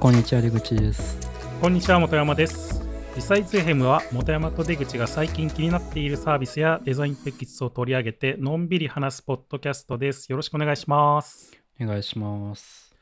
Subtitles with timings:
[0.00, 1.18] こんにちは出口です。
[1.60, 2.80] こんにちは本山です。
[3.16, 10.32] リサイズヘムは本山と出口が最近気になっているサービスやデザインテキストを取り上げてのんびり話すポッドキャストです。
[10.32, 11.52] よろしくお願いします。
[11.78, 12.96] お願いします。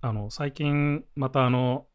[0.00, 1.86] あの最近またあの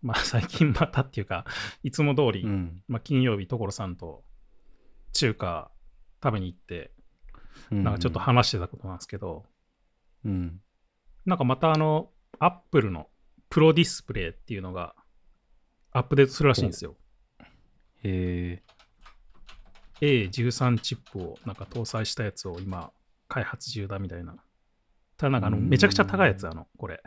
[0.00, 1.44] まあ最近またっていうか
[1.82, 2.82] いつも通り、うん。
[2.88, 4.24] まあ、金曜日所さんと
[5.12, 5.70] 中華
[6.24, 6.92] 食べに行って
[7.70, 9.44] なんかちょっと話してたことなんですけど、
[10.24, 10.62] うん。
[11.26, 13.08] なんかまたあの、アップルの
[13.50, 14.94] プロディスプレイっていうのが
[15.92, 16.96] アップデートするらしいんですよ。
[18.04, 18.62] へ
[20.00, 22.92] え A13 チップをなんか搭載したやつを今
[23.26, 24.36] 開発中だみたいな。
[25.16, 27.02] ただなんかあのめちゃくちゃ高いやつ、あの、これ。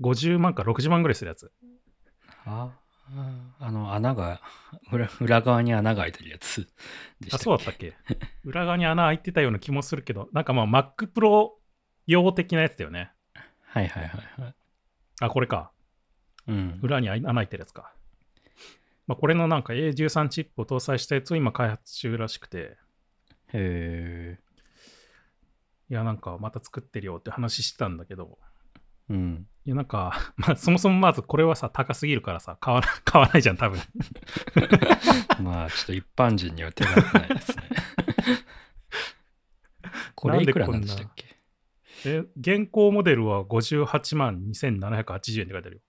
[0.00, 1.50] 50万か60万ぐらいするやつ。
[2.44, 2.70] あ
[3.10, 4.40] ああの穴が
[4.92, 6.68] 裏裏側に穴が開いてるやつ
[7.20, 7.94] でしたあ、そうだったっけ？
[8.44, 11.48] 裏側に穴開いてたような気もするけど、なんかまあ Mac Pro
[12.06, 13.10] 用的なやつだよね。
[13.64, 14.54] はいはいはいはい
[15.20, 15.70] あ、これか。
[16.46, 16.78] うん。
[16.82, 17.92] 裏に穴開いてるやつか。
[19.06, 22.76] まあ、これのなんか A13 チップを搭載したやつを今開発中らしくて、
[23.52, 24.38] へえ
[25.90, 28.38] いや、なんかまた作ってるよって話してたんだけど、
[29.08, 29.46] うん。
[29.64, 33.80] いや、なんか、 まあ、そもそもまずこれはさ、高すぎるからさ、買わな 買わないじゃん、多分。
[35.42, 37.62] まあちょっと一般人には手が出ないですね。
[40.14, 41.37] これいくらなんでしたっけ？
[42.04, 45.82] え、現行モデルは58万2780円って書いてあるよ。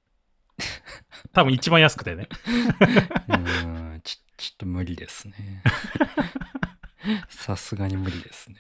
[1.33, 2.27] 多分一番安くてね。
[3.29, 5.61] うーんちちょっと無理ですね
[7.27, 8.57] さすがに無理ですね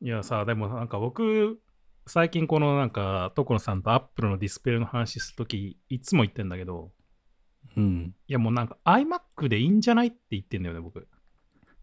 [0.00, 1.60] いやさ、でもなんか僕、
[2.06, 6.92] 最近このなんか、所さんとアップルのディスプレイの話するとき、いつも言ってんだけど、
[7.76, 11.06] うんいやもうなんか iMac でいいんじゃないって言ってんだよね、僕。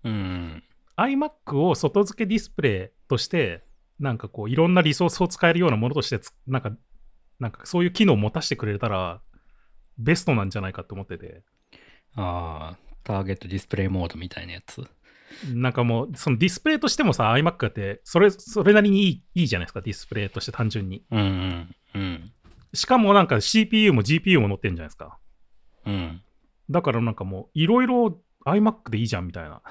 [0.04, 0.64] うん
[0.96, 3.67] iMac を外付けディスプレイとして、
[4.00, 6.72] なんかこう、いろんなリソースを使えるようなものとしてつ、なんか、
[7.40, 9.22] なんかそういう機能を持たせてくれたら、
[9.98, 11.44] ベストなんじゃないかと思ってて、
[12.16, 14.84] ああターゲットディスプレイモードみたいなやつ？
[15.54, 21.04] なんかもう、そのディスプレイとしてもさ、iMac だって、それ、それなりにいいいいじゃないですか、ディスプレイとして単純に。
[21.12, 22.34] うんうんうん
[22.74, 25.18] しかもなんか CPU も GPU も載ってんじゃないですか。
[25.86, 26.22] うん
[26.70, 29.62] だからなんかもう、いろいろ iMac でいいじゃんみたいな。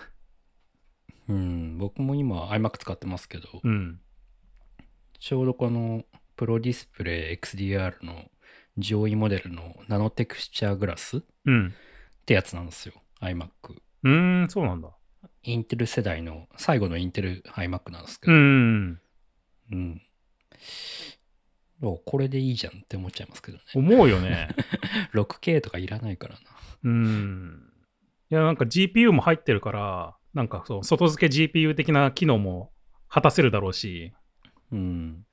[1.28, 4.00] うん、僕も今 iMac 使ってますけど、うん。
[5.18, 6.04] ちょうどこの
[6.36, 8.24] プロディスプレイ XDR の
[8.78, 11.74] 上位モデルのナノテクスチャーグラスっうん。
[12.26, 13.48] てやつなんですよ iMac
[14.02, 14.90] うーん、そうなんだ。
[15.42, 19.00] インテル世代の最後のインテル iMac なんですけうど、ん。
[19.72, 20.02] うん
[21.82, 24.48] おこれでいいじゃんって思っちゃいますけどね思うよね。
[25.12, 26.40] 6K とかいらないからな
[26.84, 27.70] うん。
[28.30, 32.72] いや、なんか GPU も入ってるから、なんかそう、外付け GPU 的な機能も
[33.08, 34.14] 果たせるだろうし、
[34.72, 35.26] うん。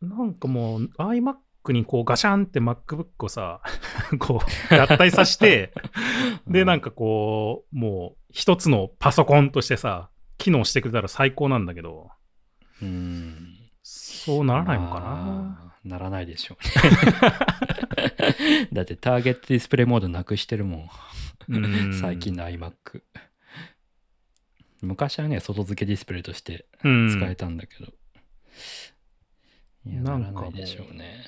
[0.00, 3.60] なんかもう iMac にこうガシャンって MacBook をさ、
[4.18, 4.40] こ
[4.70, 5.72] う合体させて、
[6.46, 12.10] で、なんかかこう、もう一つのパソコンとしてさ、機能してくれたら最高なんだけど、
[12.80, 15.00] うんそうならないのかな？
[15.00, 17.08] まあならないでしょうね。
[18.72, 20.88] だってターゲットディスプレイモードなくしてるもん。
[21.48, 21.94] うん。
[21.94, 23.02] 最近の iMac
[24.82, 27.08] 昔はね外付けディスプレイとしてうん。
[27.10, 27.92] 使えたんだけど、
[29.86, 31.24] いやなんらないでしょうね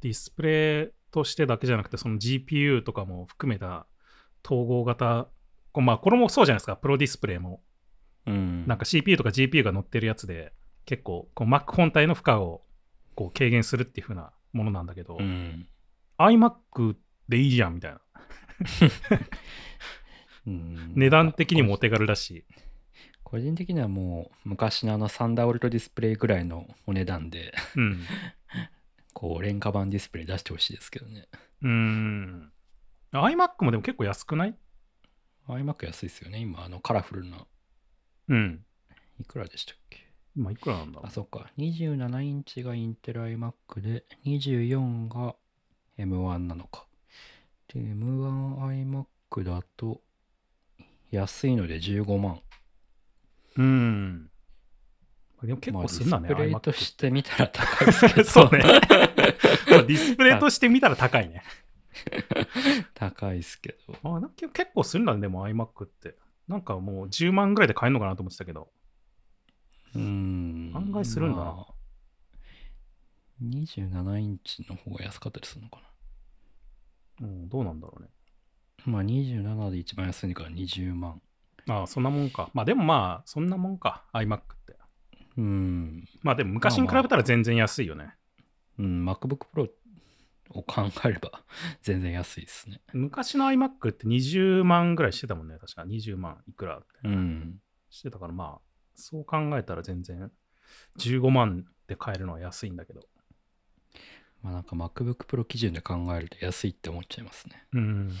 [0.00, 3.86] ディスプレイとしてだけじゃなくて、その GPU とかも含めた
[4.44, 5.28] 統合型、
[5.72, 7.62] こうまあ、これもそうじゃないですか、プロディスプレイも。
[8.26, 10.52] うんなんか CPU とか GPU が載ってるやつで、
[10.84, 12.62] 結構こう Mac 本体の負荷を
[13.14, 15.66] こう軽減するっていう風なものなんだけど、うん
[16.18, 16.96] iMac
[17.28, 18.00] でいいじゃんみたいな。
[20.46, 22.44] うん値段的にもお手軽だし。
[23.34, 28.04] 個人的にはもう昔のあのサンダーウルトディスプレイぐらいのお値段でうん。
[29.12, 31.26] こう廉価版ディスプレイ出してほしいですけどね
[31.62, 32.52] うーん。
[33.10, 34.56] iMac もでも結構安くない
[35.48, 37.44] ？iMac 安いですよね今あのカラフルな
[38.28, 38.64] うん。
[39.20, 39.98] いくらでしたっけ？
[40.36, 41.50] 今いくらなんだろあ、そっか。
[41.58, 45.34] 27インチがインテル iMac で、24が
[45.98, 46.86] M1 なのか。
[47.68, 50.00] で、M1iMac だと、
[51.10, 52.40] 安いので15万。
[53.56, 53.62] う。
[53.62, 54.30] うん。
[55.42, 58.24] でも結まあ構すんだね、ディスプレイとして見たら高いですけど。
[58.28, 58.62] そうね。
[58.64, 61.42] まあディスプレイとして見たら高いね。
[62.94, 63.96] 高いですけど。
[64.16, 66.16] あなんか結構するんだね、でも iMac って。
[66.48, 68.70] なんかもう10万ぐらいで買えるのかなと思ってたけど。
[69.94, 70.72] うーん。
[70.74, 71.74] 案外するんだなまあ
[73.42, 75.80] 27インチの方が安かったりするのか
[77.20, 78.08] うん、どうなんだろうね。
[78.86, 78.92] な。
[78.92, 81.20] まあ27で一番安いから20万。
[81.68, 82.50] ああ、そんなもんか。
[82.52, 84.76] まあでもまあ、そんなもんか、iMac って。
[85.36, 86.04] うん。
[86.22, 88.14] まあでも昔に比べたら全然安いよね。
[88.78, 89.68] うん、MacBook Pro
[90.50, 91.44] を考えれば
[91.82, 92.80] 全然安いですね。
[92.92, 95.58] 昔の iMac って20万ぐらいしてたもんね。
[95.58, 97.60] 確か20万いくらってうん。
[97.90, 98.60] してたから、まあ、
[98.94, 100.30] そう考えたら全然
[100.98, 103.02] 15万で買えるのは安いんだけど。
[104.42, 107.66] まあなんか MacBook Pro 基準で考えると安いって思っちゃいますね。
[107.72, 108.12] うん。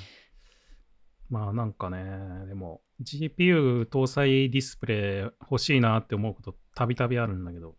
[1.28, 7.76] まあなんかね、でも GPU 搭載ディスプレイ欲しいなって思うことたびたびあるんだけど、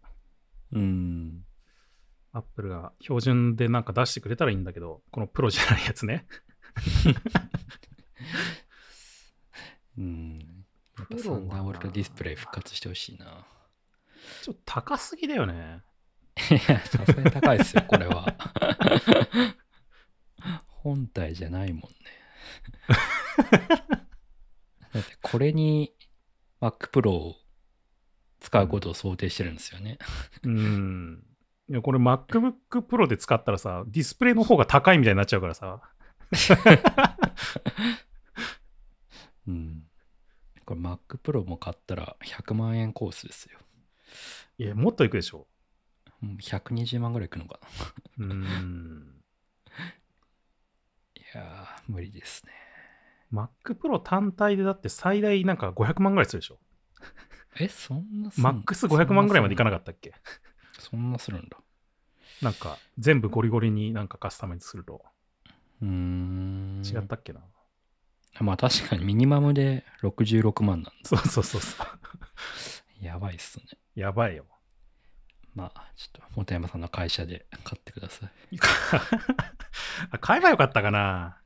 [0.72, 1.46] うん。
[2.34, 6.26] Apple が標準でなんか出してくれたらいいんだけど、このプロじゃないやつね。
[9.98, 10.40] うん。
[10.98, 13.46] やっぱプロはなサンダーボルトディスプレイ復活してほしいな。
[14.42, 15.82] ちょっと高すぎだよね。
[16.52, 18.36] いや、さすがに高いですよ、これは。
[20.68, 21.88] 本体じゃないもんね。
[24.94, 25.94] だってこれに
[26.62, 27.36] Mac Pro を
[28.40, 29.98] 使うことを想定してるんですよね。
[30.44, 31.24] うん。
[31.70, 35.82] いや、これ MacBook Pro で使ったらさ、ディスプレイの方が高いみたいになっちゃうからさ。
[39.48, 39.84] うん。
[40.66, 43.60] これ Mac Pro も買ったら100万円コースですよ。
[44.58, 45.48] いや、もっといくでしょ。
[46.22, 47.60] うん120万ぐらいいくのか
[48.18, 48.26] な。
[48.26, 49.24] うん。
[51.16, 52.65] いやー、無理ですね。
[53.34, 56.60] Mac Pro 単体でだって最大なんか500万ぐらいするでしょ？
[57.60, 60.14] え、そんなすんマックス500万ぐらいまでいかなかったっけ？
[60.80, 61.58] そんなするんだ。
[62.42, 65.02] なんか全部ゴリゴリになんかカスタマイズすると
[65.82, 66.82] うーん。
[66.86, 67.42] 違ったっけな、
[68.42, 71.86] まあ確かにミニマムで66万なんそうそうそうそう。
[71.86, 72.00] だ。
[73.02, 73.66] やばいっすね。
[73.96, 74.46] やばいよ。
[75.54, 78.32] まあ、ちょっと、本山さんの会社で買ってください。
[80.12, 81.42] あ 買えばよかったかな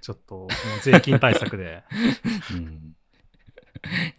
[0.00, 0.48] ちょっともう
[0.82, 1.84] 税金対策で。
[2.52, 2.96] うん。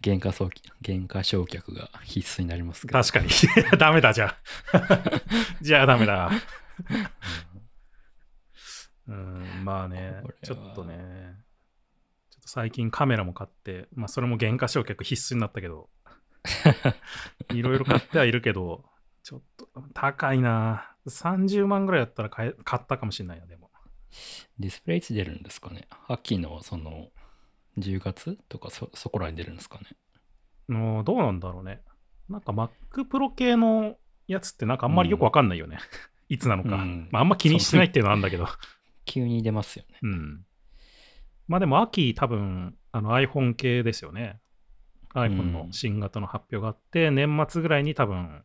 [0.02, 0.50] 原価送
[0.84, 3.00] 原価償却が必須になりますけど。
[3.00, 3.28] 確かに。
[3.78, 4.36] ダメだ、じゃ
[4.72, 5.12] あ。
[5.62, 6.30] じゃあダメだ。
[9.08, 11.36] うん、まあねちょっとね、
[12.30, 15.90] ちょっと最近カメラも買って、まあそれも原価償却必須になったけど、
[17.52, 18.84] いろいろ買ってはいるけど、
[19.22, 20.88] ちょっと高いな。
[21.06, 23.61] 30万ぐらいだったら買え買ったかもしれないな、でも。
[24.58, 25.86] ディスプレイいつ出るんですかね？
[26.08, 27.08] 秋のその
[27.78, 29.84] 10月とかそそこらに出るんですかね？
[30.68, 31.80] もうどうなんだろうね。
[32.28, 32.70] なんか Mac
[33.08, 35.78] Pro 系のやつってなんかあんまりよくわかんないよね。
[36.28, 36.76] いつなのか。
[36.76, 38.46] うんまああんま気にしてないっていうのはあるんだけど。
[39.04, 39.98] 急に出ますよね。
[40.02, 40.46] うん。
[41.48, 44.40] まあでも秋多分あの iPhone 系ですよね。
[45.14, 48.44] iPhone の新型の発表があって、年末ぐらいに多分、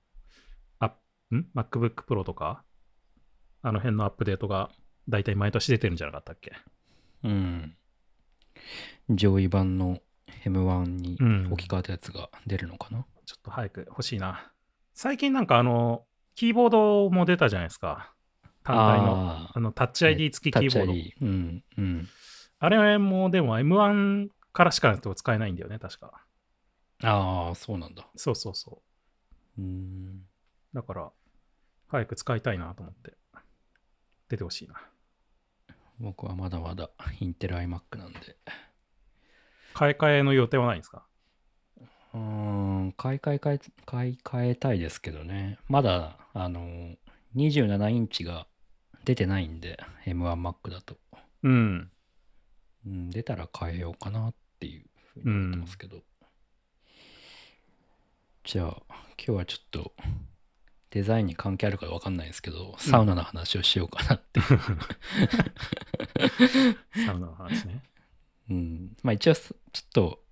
[0.79, 0.87] あ
[1.31, 2.63] ん ?MacBook Pro とか、
[3.61, 4.69] あの辺のアップデートが
[5.09, 6.54] 大体毎年出てるんじゃなかったっけ？
[7.24, 7.75] うん。
[9.09, 10.00] 上位版の
[10.45, 14.51] M1 にうん置き換わったやつが出るのかな、ちょっと早く欲しいな。
[14.94, 16.06] 最近なんかあの、
[16.36, 18.13] キーボードも出たじゃないですか。
[18.63, 19.30] 単体の。
[19.30, 21.25] ああの、タッチ ID 付きキーボード。
[21.25, 21.63] うん。
[21.77, 22.07] うん。
[22.60, 26.25] あれもでも M1 からしかないと使えないんだよね、確か。
[27.03, 28.07] ああ、そうなんだ。
[28.15, 28.81] そうそうそ
[29.57, 29.62] う。
[29.62, 30.21] うん。
[30.74, 31.12] だから、
[31.88, 33.13] 早く使いたいなと思って。
[34.30, 34.75] 出てほしいな。
[35.99, 36.89] 僕はまだまだ
[37.19, 38.38] インテル iMac なんで。
[39.73, 41.05] 買い替えの予定はないんですか？
[42.13, 45.60] うーん、買い替え買い買い替えたいですけどね。
[45.67, 46.95] まだ、あの、
[47.36, 48.48] 27インチが
[49.05, 50.98] 出てないんで、M1Mac だと。
[51.43, 51.91] うん。
[52.86, 56.03] うん、出たら変えようかなっていうふうに思ってますけど。
[58.43, 59.93] じゃあ、今日はちょっと、
[60.91, 64.39] デザインに関係あるかわかんないですけど、サウナの話をしようかなって。
[67.06, 67.82] サウナの話ね。
[68.50, 68.98] うん。
[69.03, 70.24] まあ一応、ちょっと、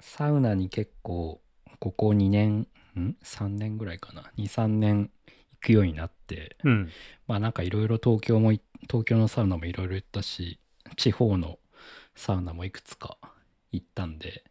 [0.00, 1.40] サウナに結構、
[1.78, 4.32] ここ2年、ん ?3 年ぐらいかな。
[4.36, 5.10] 2、3年
[5.52, 6.90] 行くようになって、うん。
[7.28, 10.58] まあなんかいろいろ東京もい、東京のサウナもいろいろ行ったし、
[10.96, 11.58] 地方の
[12.16, 13.18] サウナもいくつか
[13.70, 14.44] 行ったんで、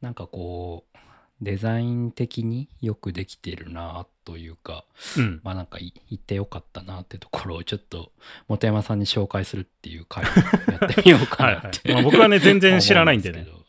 [0.00, 0.98] なんかこう、
[1.44, 4.84] デザイン的によくできてるなというか、
[5.18, 5.40] うん。
[5.44, 8.10] まあなんかい行ってよかったなってところをちょっと
[8.48, 10.26] 本山さんに紹介するっていう回を
[10.72, 11.94] やってみようかはいはなってい。
[11.94, 13.60] まあ、僕はね、全然知らないんでね思。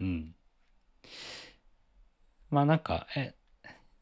[0.00, 0.34] うん。
[2.50, 3.34] まあなんか、え、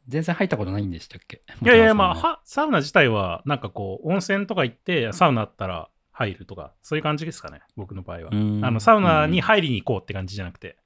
[0.06, 1.42] 全然入ったことないんでしたっけ？
[1.62, 8.30] いやいや、まあ、はサウナ自体は、なんかこう、温泉とか行って、サウナあったら入るとか、そういう感じですかね、僕の場合は。
[8.32, 10.76] うんあのサウナに入りに行こうって感じじゃなくて、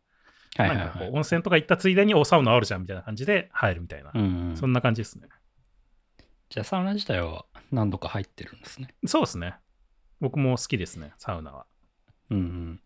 [0.56, 0.86] はいはいはい。
[0.86, 5.28] なんかこう温泉とか行ったついでに、お、サウナあるじゃんみたいな感じで入るみたいな、うんそんな感じですね。
[6.48, 8.94] じゃあサウナ自体は何度か入ってるんですね。
[9.06, 9.54] そうですね。
[10.20, 11.66] 僕も好きですね、サウナは。
[12.30, 12.80] うんうん。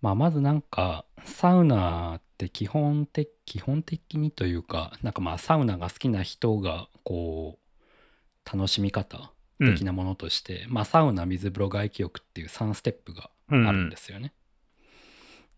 [0.00, 14.32] まあまずなんかサウナって基本的基本的にというかなんかまあサウナが好きな人がこう楽しみ方的なものとして、まあサウナ水風呂外気浴っていう3ステップがあるんですよね。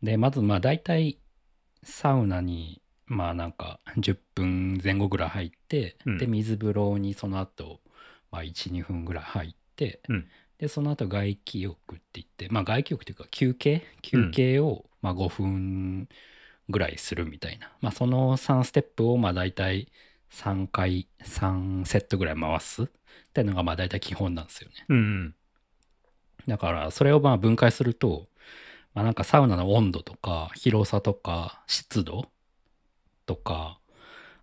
[0.02, 1.18] でまずまあ大体
[1.82, 6.18] サウナにまあなんか10分前後ぐらい入って、うん。
[6.18, 7.80] で水風呂にその後、
[8.30, 10.28] まあ12分ぐらい入って、うん。
[10.58, 13.82] でその後外気浴って言ってまあ外気浴っていうか休憩？
[14.02, 16.08] 休憩をまあ5分
[16.68, 19.88] ぐらいするみたいな、まあその3ステップをまあ大体
[20.32, 22.84] 3回3セットぐらい回す。
[22.84, 22.86] っ
[23.32, 24.74] ていうのがまあ大体基本なんですよね。
[24.88, 25.34] うんうん。
[26.46, 28.28] だからそれをまあ分解すると、
[28.94, 32.26] まあ、なんかサウナの温度とか広さとか湿度
[33.26, 33.78] とか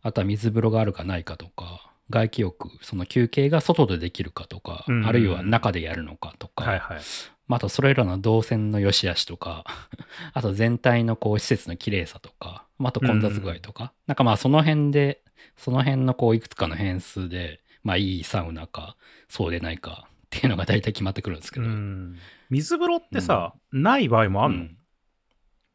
[0.01, 7.00] あとは水風呂があるかないかとか外気浴その休憩が外でできるかとか、うんあるいは中でやるのかとか、はいはい。
[7.48, 9.66] まあ、あとそれらの動線の良し悪しとか
[10.34, 15.22] あと全体のこう施設の綺麗さとか、まあ、あと混雑具合とか、なんかまあその辺で
[15.56, 18.96] その辺のこういくつかの変数でまあいいサウナか
[19.30, 22.17] そうでないかっていうのが大体決まってくるんですけど、うん。
[22.50, 24.77] 水風呂ってさ、ない場合もあんの、うん。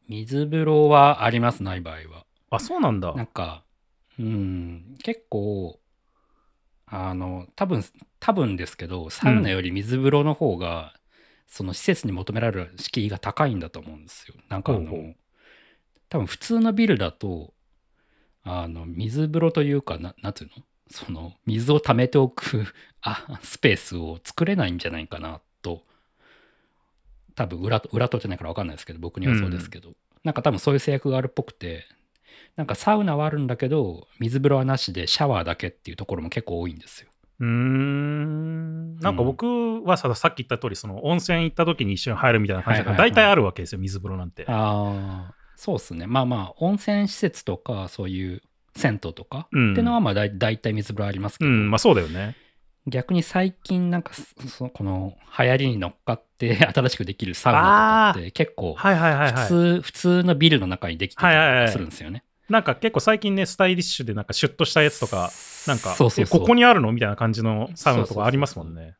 [0.09, 2.27] 水風呂はありますない場合は。
[2.51, 3.15] あ、そうなんだ。
[3.15, 3.65] なんか
[4.19, 4.97] うん。
[5.03, 5.81] 結構
[6.87, 7.83] あの多分
[8.21, 10.95] 多分ですけどサウナより水風呂の方が、
[11.47, 14.35] その施設に求められる敷居が高いんだと思うんですよ。
[14.51, 15.15] なんかあの
[16.11, 17.55] 多分普通のビルだと
[18.43, 20.65] あの水風呂というかななんていうの？
[20.93, 22.67] その水を溜めておく
[23.03, 25.83] あスペースを作れないんじゃないかなと
[27.35, 31.87] 多分裏と裏とじゃないから分かんないですけど僕にはそうですけど、なんか多分そういう制約があるっぽくて
[32.57, 37.09] なんかサウナはあるんだけど水風呂はなしでシャワーだけっていうところも結構多いんですよ。
[37.41, 38.97] うーん。
[38.99, 44.45] なんか僕はさ、さっき言った通り、その温泉行った時に一緒に入るみたいな感じだから、大体あるわけですよ、水風呂なんて。
[44.47, 48.43] ああそうですねまあまあ温泉施設とかそういう
[48.75, 52.37] 銭湯とか、うんっていうのはまあだい大体水風呂ありますけど、うん、まあそうだよね。
[52.87, 59.43] 逆に最近なんかそそこの流行りに乗っかって 新しくできるサウナとかって結構はいはいはいはい。
[59.45, 62.25] 普通,、普通のビルの中にできてたはいはいはいりするんですよね。
[62.49, 65.31] なんか結構最近ね、スタイリッシュでなんかシュッとしたやつとか、
[65.67, 68.97] なんか、そうそうそうえここにあるのみたいな感じのサウナとかありますもんね。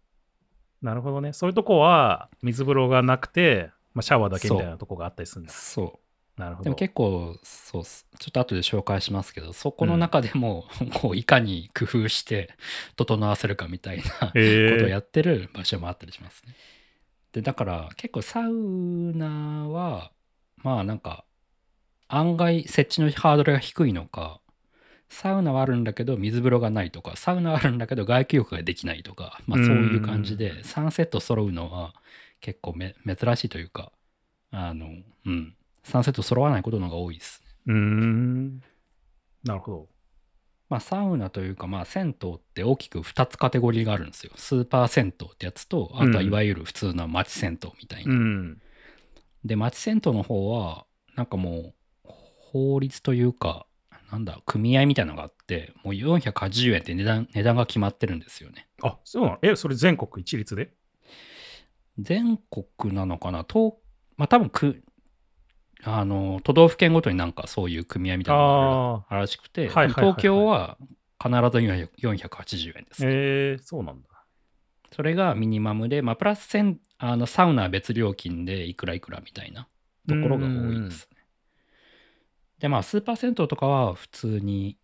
[0.81, 1.33] なるほどね。
[1.33, 5.53] そういうとこは水風呂がなくて、まあ、シャワーだけみたいなとこがあったりするんだ。
[5.53, 5.99] そう。
[6.43, 6.65] なるほど。
[6.65, 12.55] でも結構そうちょっと後で紹介しますけどそこの中でも、 こういかに工夫して
[12.97, 16.55] 整わせるかみたいなことをやってる場所もあったりしますね。
[17.33, 20.13] でだから結構サウナは
[20.59, 21.25] まあなんか
[22.09, 24.41] 案外設置のハードルが低いのか
[25.09, 31.95] サウナはあるんだけど水風呂がないとかサウナはあるんだけど外気浴ができないとか、まあ、そういう感じで3セット揃うのは
[32.41, 33.93] 結構め珍しいというか
[34.51, 34.89] あの
[35.27, 37.43] うん3セット揃わないことの方が多いです。
[37.67, 38.61] うーん。
[39.45, 39.89] なるほど。
[40.69, 44.33] まあ、サウナというか、まあ、銭湯って大きく2つカテゴリーがあるんですよ。
[44.37, 48.13] スーパー銭湯ってやつと、あとはいわゆる普通の町銭湯みたいな。
[48.13, 48.63] うん。
[49.45, 51.75] で、町銭湯の方は、なんかも
[52.05, 52.09] う、
[52.53, 53.67] 法律というか、
[54.11, 58.69] なんだ、組合みたいなのがあって、もう480円って値段値段が決まってるんですよね。
[58.83, 59.39] あ、そうなの？
[59.43, 60.73] え、それ全国一律で？
[61.99, 63.45] 全国なのかな？
[63.51, 63.75] 東、
[64.17, 64.83] まあ多分く、
[65.85, 70.79] あの、都道府県ごとになんかそういう組合みたいなのがあるらしくて、はいはいはいはい東京は
[71.23, 73.07] 必ず400 480円です。
[73.07, 74.09] えー、そうなんだ。
[74.95, 79.69] それがミニマムで、まあ、プラスせんあのサウナは別料金でいくらいくらみたいな
[80.09, 81.19] ところが多いですね。
[82.59, 84.77] で、まあ、スーパー銭湯とかは普通に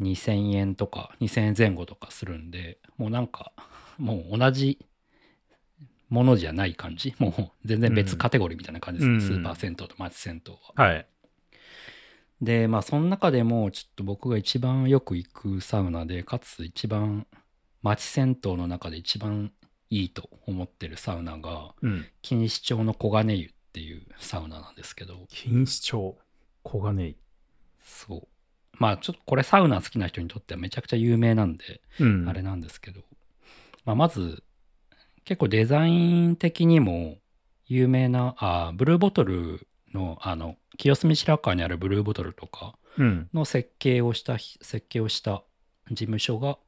[0.00, 3.52] 2000円とか2000円前後とかするんで、もうなんか、
[3.98, 4.78] もう同じ
[6.12, 7.14] ものじゃない感じ。
[7.18, 9.14] もう全然別カテゴリーみたいな感じですね。
[9.14, 10.84] うんスーパー銭湯と町銭湯は。
[10.86, 11.06] はい。
[12.42, 17.26] で、まあ、その中でも、ちょっと僕が一番よく行くサウナで、かつ一番、
[17.82, 19.52] 町銭湯の中で一番
[19.88, 22.06] いいと思ってるサウナが、うん。
[22.22, 26.18] 錦糸町の黄金湯っていうサウナなんですけど、錦糸町、
[26.64, 27.16] 黄金井。
[27.80, 28.28] そう。
[28.78, 32.28] まあ、ちょっとこれサウナ好きな人にとってはめちゃくちゃ有名なんで、うん。
[32.28, 33.00] あれなんですけど、
[33.86, 34.42] まあ、まず、
[35.24, 37.18] 結構デザイン的にも
[37.66, 43.28] 有名な、あブルーボトルの、あの、清澄白河にあるブルーボトルとか、うん。
[43.32, 45.42] の設計をした設計をした
[45.88, 46.58] 事務所が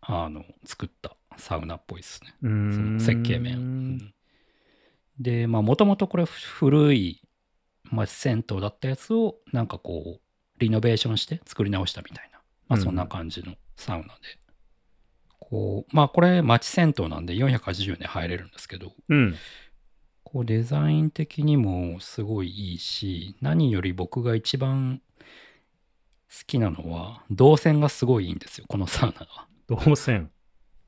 [0.00, 2.34] あの作ったサウナっぽいですね。
[2.40, 3.60] そんの設計面を。
[3.60, 4.12] うん
[5.18, 7.22] でまあもともとこれ古い
[7.84, 10.20] 町銭湯だったやつをなんかこう
[10.58, 14.12] リノベーションして作り直したみたいな、まあ、うんそんな感じのサウナで。
[15.48, 19.34] こうまあこれ町銭湯なんで480円で入れるんですけどうん。
[20.24, 25.00] こうデザイン的にもすごいいいし何より僕が一番
[26.28, 29.46] 好きなのは動線がすごいいいんですよこのサウナは。
[29.68, 30.30] 動線。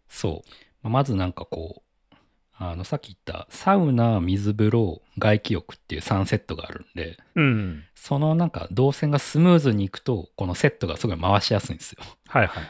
[0.08, 0.42] そ
[0.84, 0.88] う。
[0.88, 2.14] まずなんかこう、
[2.56, 7.84] あの、さっき言ったサウナ、水風呂、外気浴っていう3セットがあるんで、うん。
[7.94, 12.02] そのなんか動線がスムーズにいくと、このセットがすごい回しやすいんですよ。
[12.26, 12.64] はいはい。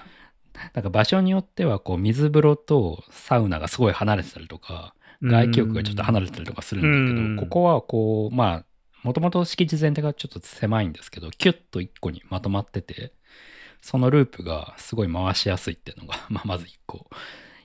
[0.75, 8.65] なんか場所によっては、こう、水風呂とサウナがすごい離れてたりとか、外気浴がちょっと離れてたりとかするんだけうんど、ここはこう、まあ、
[9.03, 13.13] もともと敷地全体がちょっと狭いんですけど、キュッと一個にまとまってて、
[13.81, 17.09] そのループがすごい回しやすいっていうのが、 まあ、まず一個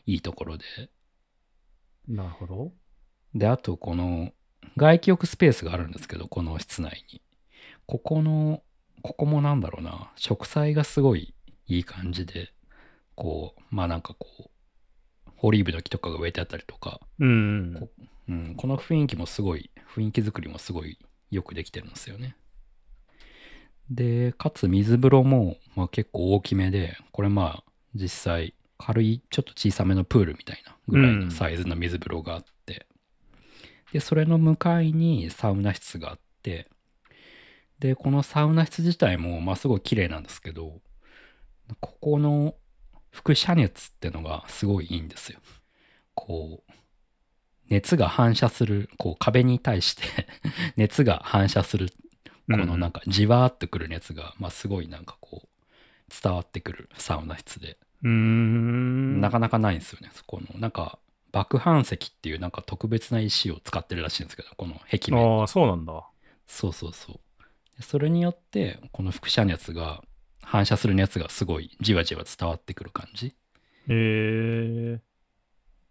[0.06, 0.66] いいところで。
[2.08, 2.72] なるほど。
[3.34, 4.32] で、あとこの
[4.78, 7.22] 外気浴スペースがあるんですけど、この室内に。
[7.86, 8.64] ここの、
[9.02, 11.34] ここもなんだろうな、植栽がすごい
[11.68, 12.53] いい感じで、
[13.16, 14.28] こう、まあなんかこ
[15.28, 17.78] う、オリーブの木とかが植えてあったりとか、うん。
[17.80, 17.90] こ
[18.30, 20.98] うん、この雰囲気もすごい、雰囲気作りもすごい
[21.32, 22.38] よくできてるんですよね。
[23.90, 32.88] で、かつ水風呂も、まあ、結構大きめで、これまあ実際軽いちょっと小さめのプールみたいなぐらいのサイズの水風呂があって、
[33.92, 36.68] で、それの向かいにサウナ室があって、
[37.80, 40.82] で、このサウナ室自体もまあすごい綺麗なんですけど、
[41.80, 42.56] ここの
[43.14, 45.40] 輻射熱ってのがすごいいいんですよ。
[46.16, 46.72] こう、
[47.70, 50.04] 熱が反射する、こう壁に対して
[50.76, 51.90] 熱が反射する、
[52.48, 55.48] このなんかじわーっとくる熱が、まあすごいなんかこう、
[56.22, 59.22] 伝わってくるサウナ室で、うーん。
[59.22, 60.12] なかなかないんですよね。
[60.14, 61.00] そこの、なんか、
[61.32, 65.40] 爆反石っていうなんか特別な石を使ってるらしいんですけど、この壁面。
[65.40, 66.04] ああ、そうなんだ。
[66.46, 67.20] そうそうそう。
[67.78, 70.04] でそれによって、この輻射熱が、
[70.44, 73.28] 反射する熱がすごいじわじわ伝わってくる感じ。
[73.28, 73.34] へ
[73.90, 75.00] え。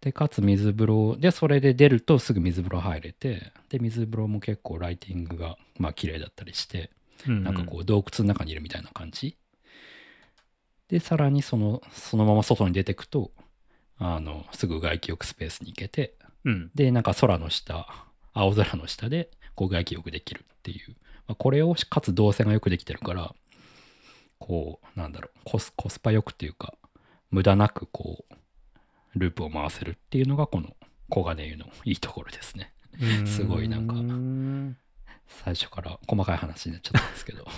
[0.01, 6.89] で、かつ水風呂、で、それで出るとすぐ水風呂入れて、で、水風呂も結構ライティングが、まあ綺麗だったりして、
[7.27, 9.37] うんなんかこう洞窟の中にいるみたいな感じ。
[10.89, 13.31] で、さらにその、そのまま外に出てくと、
[13.97, 16.71] あの、すぐ外気浴スペースに行けて、うん。
[16.75, 17.87] で、なんか空の下、
[18.33, 20.95] 青空の下で、こう外気浴できるっていう。
[21.27, 23.33] まあ、これを、かつ動線がよくできてるから、
[24.45, 26.73] こう、なんだろう、コスコスパよくっていうか、
[27.31, 28.33] 無駄なくこう、
[29.15, 30.75] ループを回せるっていうのが、この
[31.09, 32.73] 黄金湯のいいところですね。
[33.25, 33.95] すごいなんか
[35.27, 37.45] 最初から細かい話になっちゃったんですけど。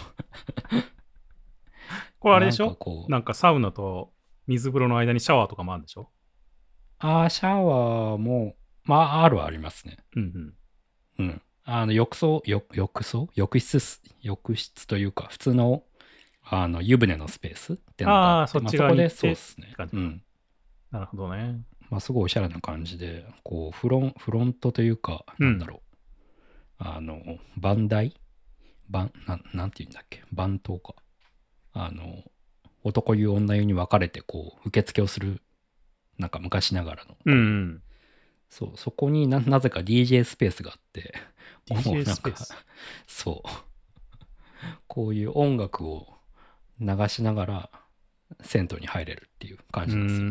[2.20, 2.78] これあれでしょ？
[3.10, 4.14] なんかサウナと
[4.46, 6.10] 水風呂の間にシャワーとかもあるんでしょ？
[7.00, 9.98] ああ、シャワーも、まあ、あるはありますね。
[10.16, 10.54] うん
[11.18, 11.42] うん。
[11.64, 13.28] あの、浴槽、浴浴槽？
[13.34, 15.84] 浴室す、浴室というか、普通の、
[16.48, 20.24] あの、湯船のスペースってのがってそっち側に行ってまあそこで、そうですねうん。
[20.92, 21.62] なるほどね。
[21.90, 25.98] まあ、すごいおしゃれな感じで、こう、フロン、フロントというか、うんなんだろう。
[26.78, 28.16] あの、番台
[28.90, 30.24] 番、なん、なんて言うんだっけ？
[30.32, 30.96] 番頭か。
[31.74, 32.24] あの、
[32.84, 35.42] 男湯、女湯に分かれて、こう、受付をする、
[36.18, 37.18] なんか昔ながらの。
[37.26, 37.82] うんうん。
[38.50, 41.14] そう、そこにな、なぜか DJ スペースがあって、
[41.68, 42.54] DJ スペース。
[43.08, 43.50] そう。
[44.88, 46.08] こういう音楽を
[46.80, 47.70] 流しながら
[48.42, 50.28] 銭湯に入れるっていう感うじなんですよ。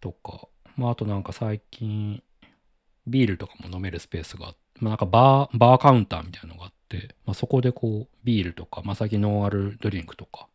[0.00, 2.22] とか、まああとなんか最近
[3.06, 10.48] ビールとかも飲めるスペースがあって、まあなんかバー、バーカウンターみたいなのがあって、まあそこでこうビールとか、まあ最近ノンアルドリンクとか、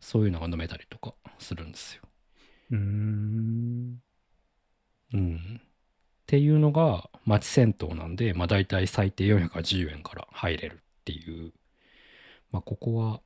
[0.00, 2.02] そういうのが飲めたりとかするんですよ。
[2.72, 3.98] うーん。
[5.14, 5.60] うん。
[5.60, 5.68] っ
[6.26, 11.52] ていうのが町銭湯なんで、まあ大体最低480円から入れるっていう。
[12.50, 13.20] まあここは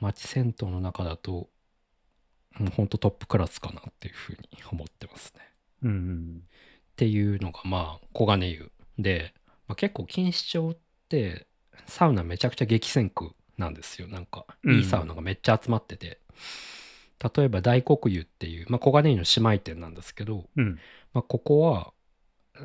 [0.00, 1.48] 町銭湯の中だと、
[2.60, 4.38] うん、ほんとトップクラスかなっていうふうに
[4.70, 5.42] 思ってますね。
[5.82, 6.42] うんうん。
[6.42, 9.34] っていうのがまあ小金湯で、
[9.68, 10.78] まあ、結構錦糸町っ
[11.08, 11.46] て
[11.86, 14.08] サウナめちゃくちゃ激戦区なんですよ。
[14.08, 16.20] なんかいいサウナがめっちゃ集まってて。
[17.34, 20.78] 例えば大黒湯っていう、まあ、小金湯の姉妹店なんですけど、うん。
[21.14, 21.92] まあ、ここは、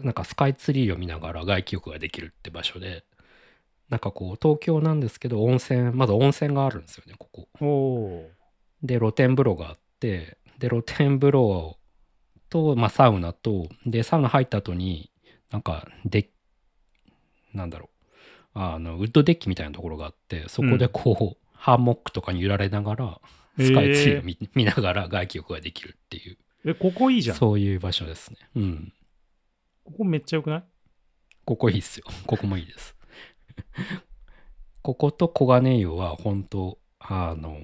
[0.03, 3.05] なんかスカイツリーを見ながら外気浴ができるって場所で、
[3.91, 8.31] なんかこう、東京なんですけど、温泉、まず温泉があるんですよね、ここ。
[8.81, 11.77] で、露天風呂があって、で、露天風呂
[12.49, 15.11] と、まあ、サウナと、で、サウナ入った後に、
[15.51, 16.29] なんか、で、
[17.53, 17.89] なんだろ
[18.55, 23.21] う、あの、ウッドデッキみたいなところがあって、そこでこう、ハンモックとかに揺られながら、
[23.59, 26.71] スカイツリーを見,、見ながら外気浴ができるっていう、ー。
[26.71, 27.35] え、ここいいじゃん。
[27.35, 28.37] そういう場所ですね。
[28.55, 28.93] うん。
[29.83, 30.63] ここめっちゃよくない？
[31.43, 32.05] ここいいっすよ。
[32.25, 32.95] ここもいいです。
[34.81, 37.57] ここと小金湯は本当あの、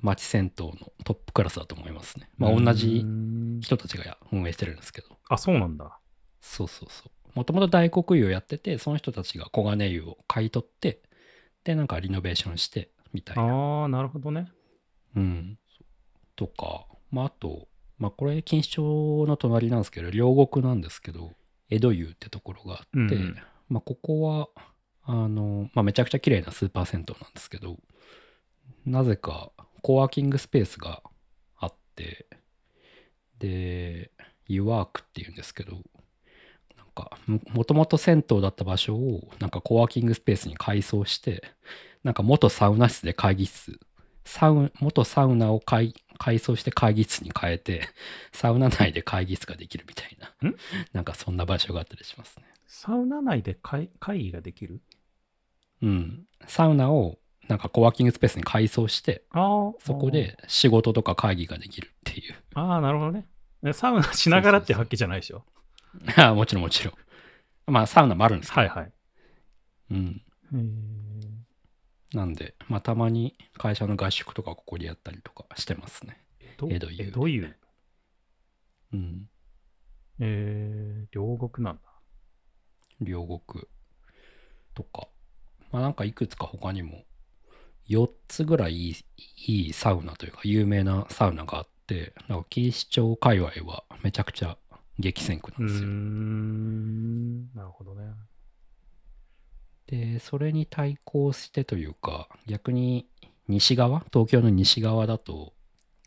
[0.00, 0.72] 町銭湯の
[1.04, 2.28] トップクラスだと思いますね。
[2.36, 3.04] まあ同うじ
[3.60, 5.08] 人たちが運営してるんですけど。
[5.28, 5.98] ああ、そうなんだ。
[6.40, 7.10] そうそうそう。
[7.34, 11.02] もともと大黒湯をやってて、その人たちが小金湯を買い取って、
[11.64, 13.42] で、なんかリノベーションして、みたいな。
[13.44, 14.48] ああ、なるほどね。
[15.14, 15.58] うん。
[16.34, 21.32] とか、まああと、まあこれ錦糸町の隣なんですけど、両国なんですけど、
[21.70, 23.36] 江戸湯ってところがあって、うんうん
[23.72, 24.48] まあここは、
[25.04, 27.78] あの、まあめちゃくちゃ綺麗なスーパー銭湯なんですけど、
[28.84, 31.02] なぜかコワーキングスペースが
[31.56, 32.26] あって、
[33.38, 34.10] で、
[34.46, 35.76] 湯ワークっていうんですけど、
[36.76, 41.42] なんかももともと銭湯だった場所をなんかコワーキングスペースに改装して、
[42.04, 43.80] なんか元サウナ室で会議室、
[44.24, 47.88] サウ元サウナを改改装して会議室に変えて、
[48.32, 50.54] サウナ内で会議室ができるみたいな、ん？
[50.92, 52.44] なんかそんな場所があったりしますね。
[52.74, 54.80] サウナ内で会会議ができる？
[55.82, 56.24] うん。
[56.46, 59.72] サウナをなんかコワーキングスペースに改装して、ああ。
[59.78, 62.34] そこで仕事とか会議ができるっていう。
[62.54, 63.26] ああ、なるほどね。
[63.62, 65.44] えサウナしながらってわけじゃないでしょ？
[66.16, 66.94] あもちろんもちろん。
[67.70, 68.60] まあサウナもあるんですけど。
[68.62, 68.92] はいはい。
[69.90, 70.22] うん。
[70.54, 76.24] えーなんで、まあたまに会社の合宿とかここでやったりとかしてますね。
[76.40, 77.54] 江江戸湯江戸湯。
[78.94, 79.28] うん。
[80.20, 81.82] えー、両国なんだ。
[83.04, 83.64] 両国
[84.74, 85.08] とか。
[85.70, 87.04] まあなんかいくつか他にも
[87.88, 88.94] 4つぐらいいい
[89.46, 94.56] いいサウナというか有名なサウナがあって、なんか錦糸町界隈はめちゃくちゃ
[94.98, 95.88] 激戦区なんですよ。
[95.88, 97.54] ん。
[97.54, 98.12] なるほどね。
[99.86, 103.08] で、それに対抗してというか、逆に
[103.48, 105.52] 西側、東京の西側だと、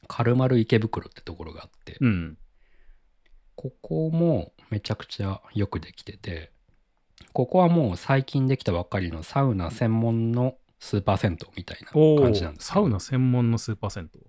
[0.08, 2.38] 軽丸池袋ってところがあって、うん。
[3.55, 6.51] ここもめちゃくちゃよくできてて、
[7.34, 14.21] ここはもう最近できたばっかりのサウナ専門のスーパー銭湯みたいな感じなんですサウナ専門のスーパー銭湯。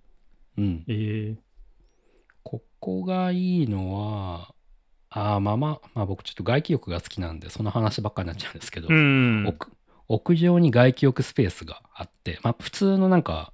[0.58, 0.84] うん。
[0.88, 1.36] えー、
[2.42, 4.54] ここがいいのは、
[5.10, 9.46] あーまあまあ、まあ僕ちょっと外気浴が好きなんで、その話ばっかりになっちゃうんですけど、うん。
[9.46, 9.68] 屋
[10.08, 13.52] 屋上に外気浴スペースがあって、まあ普通のなんか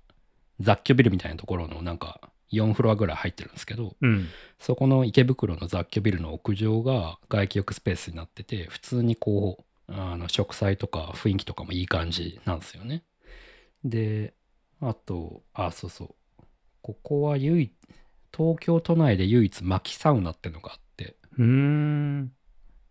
[0.61, 2.21] 雑居ビルみたいなところのなんか
[2.53, 4.29] 4フロアぐらい入ってるんですけど、うん。
[4.59, 13.05] そこの池袋の雑居ビルの屋上が外気浴スペースになってて、普通にこう、あの植栽とか雰囲気とかもいい感じなんですよね。
[13.85, 14.35] で、
[14.81, 16.15] あと、あ、そうそう。
[16.83, 17.73] ここは唯一、
[18.37, 22.33] 東京都内で唯一薪サウナってのがあって、うーん。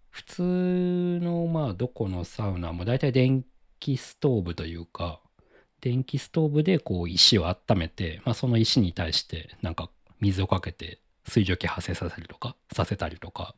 [0.09, 3.45] 普通のまあどこのサウナも大体電
[3.79, 5.21] 気ストーブというか
[5.81, 9.89] 電気ストーブでこう石を温めて、まあ、その石に対してなんか
[10.19, 13.55] 水をかけて水蒸気発生させたりとかさせたりとか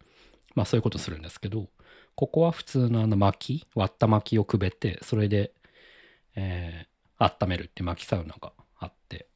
[0.56, 1.68] まあそういうことするんですけど
[2.16, 5.52] ここは普通のあの薪割った薪をくべてそれで、
[6.36, 9.28] えー温めるって薪サウナがあって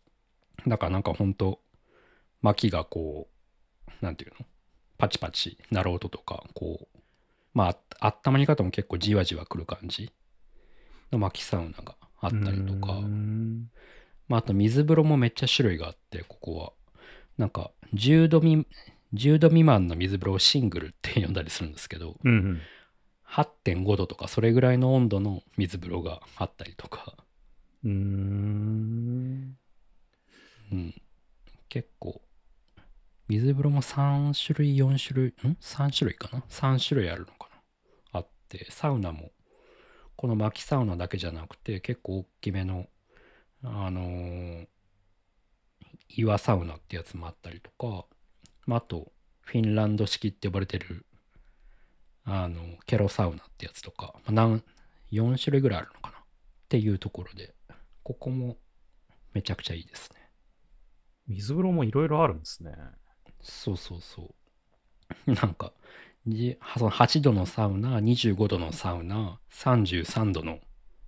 [0.65, 1.61] だからなんかほんと
[2.41, 3.29] 薪がこ
[4.01, 4.45] うなんていうの？
[4.97, 6.99] パチパチ鳴る音とかこう
[7.53, 10.11] まああったまり方も結構じわじわくる感じ
[11.13, 12.99] の薪サウナがあったりとか、
[14.27, 16.73] まあ、あと水風呂もめっちゃ種類があってここは。
[17.37, 18.65] なんか10度未
[19.13, 22.61] 10度未満の水風呂をシングルって呼んだりするんですけどうんうん。
[23.23, 27.15] 8.5度とかそれぐらいの温度の水風呂があったりとか、
[27.83, 29.57] うーん。
[30.71, 30.93] うん、
[31.69, 32.21] 結構
[33.27, 37.49] 水風呂も3種類4種類ん？3種類かな？3種類あるのか
[38.13, 38.19] な？
[38.19, 39.31] あってサウナも
[40.17, 42.87] この薪サウナだけじゃなくて結構大きめの
[43.63, 44.67] あのー
[46.09, 48.05] 岩サウナってやつもあったりとか、
[48.65, 51.05] まあ、あとフィンランド式って呼ばれてる
[52.23, 54.63] あのケロサウナってやつとか、まあ、なん
[55.11, 56.17] 4種類ぐらいあるのかな？
[56.17, 56.21] っ
[56.69, 57.53] ていうところで
[58.03, 58.57] ここも
[59.33, 60.29] めちゃくちゃいいですね
[61.27, 62.71] 水風呂もいろいろあるんですね。
[63.41, 64.33] そうそうそ
[65.27, 65.31] う。
[65.33, 65.73] なんか、
[66.06, 66.06] じ
[66.77, 70.59] その8度のサウナ、25度のサウナ、33度の、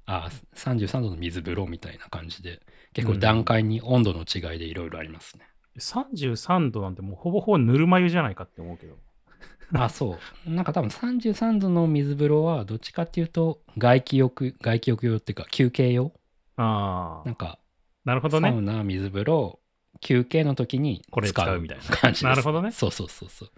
[0.06, 2.62] あ、33度の水風呂みたいな感じで、
[2.94, 5.46] 結構段階に温度の違いでいろいろありますね。
[5.80, 8.96] 33度なんてもうほぼほぼぬるま湯じゃないかって思うけど。
[9.74, 10.50] あ、そう。
[10.50, 16.12] なんか多分33度の水風呂は、どっちかっていうと、外気浴、外気浴用っていうか、休憩用
[16.58, 17.60] ああなん、か、
[18.06, 18.50] なるほどね。
[18.50, 19.60] サウナ、水風呂、
[20.02, 22.24] 休憩の時にこれ使うみたいな感じです。
[22.26, 23.52] なるほどねそうそうそうそう。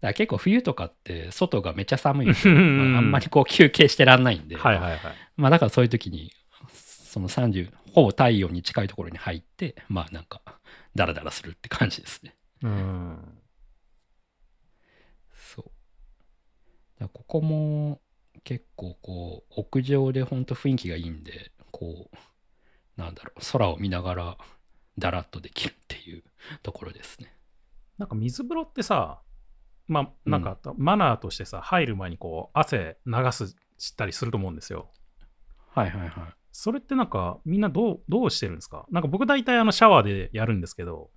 [0.00, 5.00] だから結構冬とかって外がめっちゃ寒いんでうんまああんまりこう休憩してらんないんで、はいはいはい。
[5.36, 6.32] まあだからそういう時に、
[6.72, 10.42] その30、ほぼ太陽に近いところに入って、まあなんか、
[10.94, 12.36] ダラダラするって感じですね。
[12.62, 13.18] うん。
[15.32, 15.70] そう。
[17.00, 18.00] だここも
[18.44, 24.38] 結構こう、屋上でほんと雰囲気がいいんで、こう、なんだろう、空を見ながら
[24.98, 26.24] ダラッとできるっていう
[26.62, 27.32] ところですね。
[27.96, 29.22] なんか水風呂ってさ、
[29.88, 34.90] まあ、なんかマナーとしてさ、入る前にこう、汗流すしたりすると思うんですよ。
[35.74, 36.10] はいはいはい。
[36.52, 38.84] それってなんか、みんなどう、どうしてるんですか？
[38.90, 41.10] なんか僕大体あのシャワーでやるんですけど、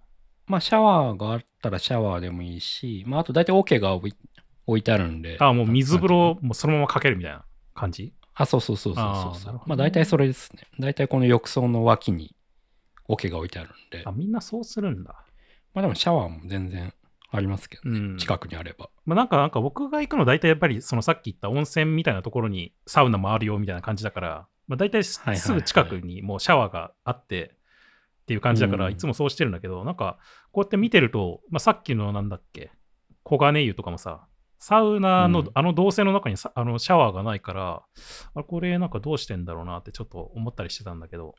[0.47, 4.13] まあシャワーがあったらシャワーでもいいし、まああと大体オ、ケが置い
[4.67, 5.37] 置いてあるんで。
[5.39, 8.13] あ、もう水風呂もそのままかけるみたいな感じ？
[8.35, 9.01] あ、そうそうそうそ
[9.35, 10.63] うそうねまあ大体それですね。
[10.79, 12.35] 大体この浴槽の脇に
[13.07, 14.03] オ、ケが置いてあるんで。
[14.05, 15.25] あ、みんなそうするんだ。
[15.73, 16.93] まあでもシャワーも全然
[17.31, 17.99] ありますけどね。
[17.99, 18.17] うん。
[18.17, 18.89] 近くにあれば。
[19.05, 25.21] まあ、なんか、なんか僕が行くの大体やっぱりそのさっき言った温泉みたいなところにサウナもあるよみたいな感じだから、まあ、大体す
[25.53, 27.55] ぐ近くにもうシャワーがあって
[28.23, 28.91] っていう感じだから、うん。
[28.91, 30.17] いつもそうしてるんだけど、なんか
[30.51, 32.71] こうやって見てると、まあ、さっきのなんだっけ、
[33.25, 34.27] 黄金湯とかもさ、
[34.59, 35.51] サウナの、うん。
[35.53, 37.81] あの動線の中にさあのシャワーがないから、
[38.35, 41.35] あこれなんかどうしてんだろうなってちょっと思ったりしてたんだけど、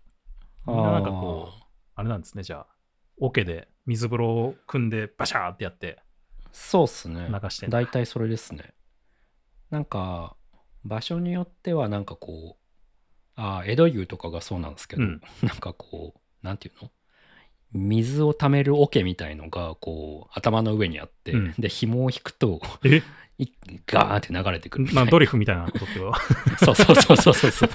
[0.66, 2.66] みんななんかこう、あれなんですね、じゃあ、
[3.24, 5.98] 桶で水風呂を組んでバシャーってやって。
[6.50, 7.28] そうっすね。
[7.28, 8.74] 流して大体それですね。
[9.70, 10.36] なんか、
[10.84, 12.62] 場所によってはなんかこう、
[13.36, 15.20] あー江戸湯とかがそうなんですけど、うん。
[15.42, 16.90] なんかこう、なんていうの？
[17.72, 21.54] 水を溜める桶みたいのがこう頭の上にあって、うん。
[21.58, 23.02] で紐を引くとえ？
[23.38, 23.46] い
[23.86, 26.12] ガーって流れてくるまあドリフみたいなことってこ
[26.60, 27.70] と そうそうそうそうそうそう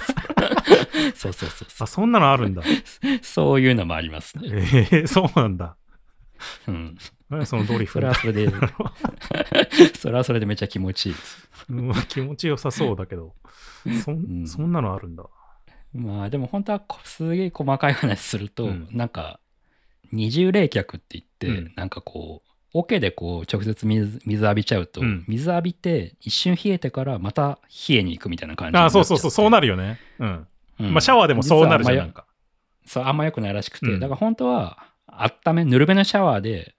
[1.14, 2.62] そうそうそうそあ、そんなのあるんだ。
[2.62, 2.64] う
[3.24, 4.48] そういうのもありますね、
[4.92, 5.76] ええそうなんだ。
[6.68, 6.96] うん、
[7.28, 7.94] 何そのドリフ？
[7.94, 8.48] それはそれで。
[9.98, 11.48] それはそれでめっちゃ気持ちいいです。
[11.68, 13.34] うん気持ちよさそうだけど、
[14.04, 14.42] そうん。
[14.44, 15.24] んそんなのあるんだ。
[15.92, 18.88] まあでも本当はこすげえ細かい話すると、うん。
[18.92, 19.40] なんか
[20.12, 21.72] 二重冷却って言って、うん。
[21.76, 22.47] なんかこう
[22.80, 25.24] 桶でこう直接水水浴びちゃうと、うん。
[25.26, 29.98] 水浴びて一瞬冷えてからまた冷えに行くみたいな感じあそうそうそう、そうなるよね。
[30.18, 30.46] うん。
[30.80, 30.92] うん。
[30.92, 32.24] まあシャワーでもそうなるじゃん、んか。
[32.86, 34.00] そうあんま良くないらしくて、うん。
[34.00, 36.74] だから本当は温めぬるめのシャワーで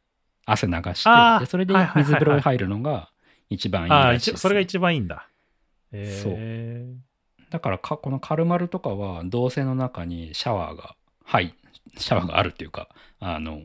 [0.45, 3.09] 汗流してでそれで水風呂に入るのが
[3.49, 4.39] 一番いいらしいです。
[4.39, 5.27] 一それが一番いいんだ。
[5.91, 6.95] え
[7.49, 11.55] だからかこのカルマルとかは動線の中にシャワーがはい
[11.97, 13.61] シャワーがあるっていうかあの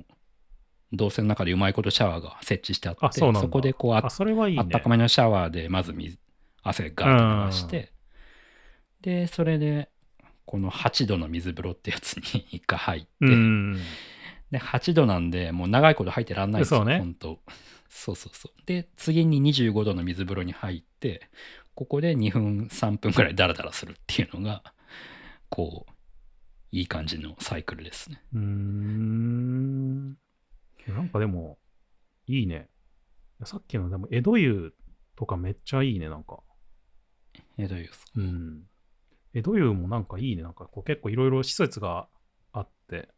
[0.96, 4.62] 動線の中でうまいことシャワーが設置してあってあそうなんだこでこうああ、それはいいね。
[4.62, 6.18] あったかめのシャワーでまず水
[6.62, 7.92] 汗ガーッと流して
[9.00, 9.90] でそれで
[10.46, 13.78] この8度の水風呂ってやつに一回入って、うん。
[14.50, 17.38] で8度なんでもう長いこと入ってらんないんですよね本当
[17.88, 21.28] そうそうそうで次に25度の水風呂に入って
[21.74, 24.62] ここで2分3分ぐらいダラダラするっていうのが
[25.48, 25.92] こう
[26.70, 30.16] いい感じのサイクルですねうーん。
[30.92, 31.58] なんかでも、
[32.26, 32.68] いいね。
[33.44, 34.74] さっきの、でも、江戸湯
[35.16, 36.40] とかめっちゃいいね、なんか。
[37.58, 38.62] えどういうですかうん。
[39.32, 40.42] 江戸湯もなんかいいね。
[40.42, 42.08] なんかこう結構いろいろ施設が
[42.52, 43.08] あって。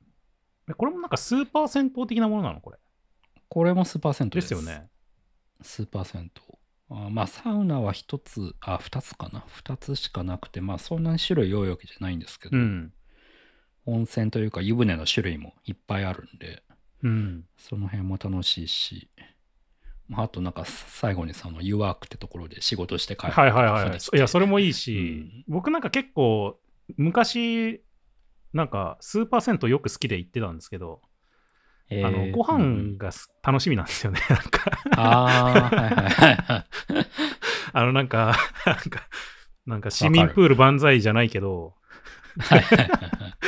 [0.69, 2.79] えこれもなんかスーパー銭湯的なものなのこれ？
[3.49, 4.89] これもスーパー銭湯でですすよね。
[5.63, 12.93] スーパー銭湯あまあサウナは1つあ2つかな2つしかなくてまあそんなに種類多いわけじゃないんですけど、うん。
[13.85, 16.63] 温泉というか湯船の種類もいっぱいあるんで
[17.07, 17.45] うん。
[17.57, 19.09] その辺も楽しいし、
[20.09, 23.73] まあ、あとなんか最後にその U ワークってところで仕事して帰るはいはいはい。
[23.73, 26.59] ことができていや、それもいいし、僕なんか結構、
[26.97, 27.83] 昔、
[28.53, 31.03] なんかスーパー銭湯よく好きで行ってたんですけど、
[31.91, 32.07] えー。
[32.07, 34.21] あのご飯がす楽しみなんですよね。
[34.29, 36.67] なんかああはいはいはいはい。
[37.73, 39.09] あのなんか、なんか、
[39.67, 41.75] なんか市民プール万歳じゃないけど、
[42.39, 43.01] はいはいはいはい。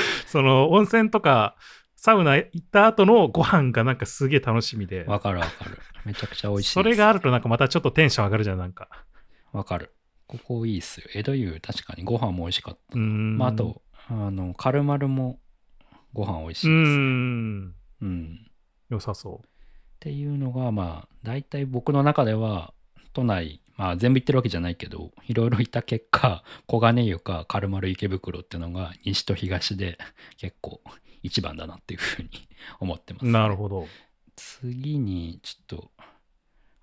[0.26, 1.56] その温泉とか
[2.00, 8.88] サウナ行った後のご飯がなんかすげえ楽しみで、わかるわかるめちゃくちゃ美味しいそれがあるとなんかまたちょっとテンション上がるじゃん、なんか。
[9.52, 9.92] わかる
[10.28, 13.36] ここいいっすよ江戸湯確かにご飯も美味しかったうーん。
[13.36, 15.40] まあ、あと、あの、カルマルも
[16.12, 16.88] ご飯美味しいです。
[16.88, 17.74] ん。
[18.02, 18.42] うん。
[18.44, 18.52] っ
[18.90, 19.42] 良さそ
[19.98, 22.74] ていうのが、まあ、大体僕の中では、
[23.12, 29.98] 都内、まあ、全部行ってるわけじゃないけど、いろいろいた結果、小金湯かカルマル池袋っていうのが、西と東で
[30.36, 30.80] 結構
[31.28, 32.30] 一番だなっていうふうに
[32.80, 33.30] 思ってます、う。
[33.30, 33.86] なるほど。
[34.36, 35.90] 次に、ちょっと、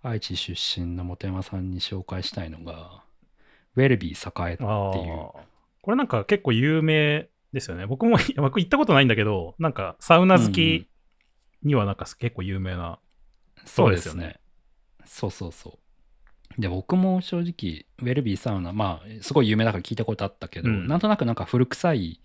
[0.01, 3.03] 愛知出身の本山さんに紹介したいのが、
[3.75, 5.45] ウェルビー栄っていう。
[5.81, 7.85] これなんか結構有名ですよね。
[7.85, 10.87] 僕も 僕行ったことないんだけど、なんかサウナ好き
[11.63, 12.99] にはなんか結構有名な。
[13.65, 14.39] そうですねそうですよね。
[15.05, 15.79] そうそうそ
[16.57, 16.61] う。
[16.61, 22.21] で、僕も正直、ウェルビーサウナ、まあ、すごい有名だから聞いたことあったけど、うんなんとなくなんか古臭い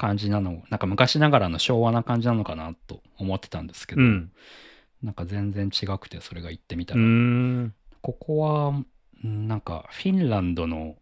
[0.00, 4.32] 感じなの、なんか昔ながらの昭和な感じなのかなと思ってたんですけど、うん。
[5.02, 7.74] なんか全然違くて、それが行ってみたら、ん。
[8.00, 8.70] ここは、
[9.26, 10.96] んなんかフィンランドの、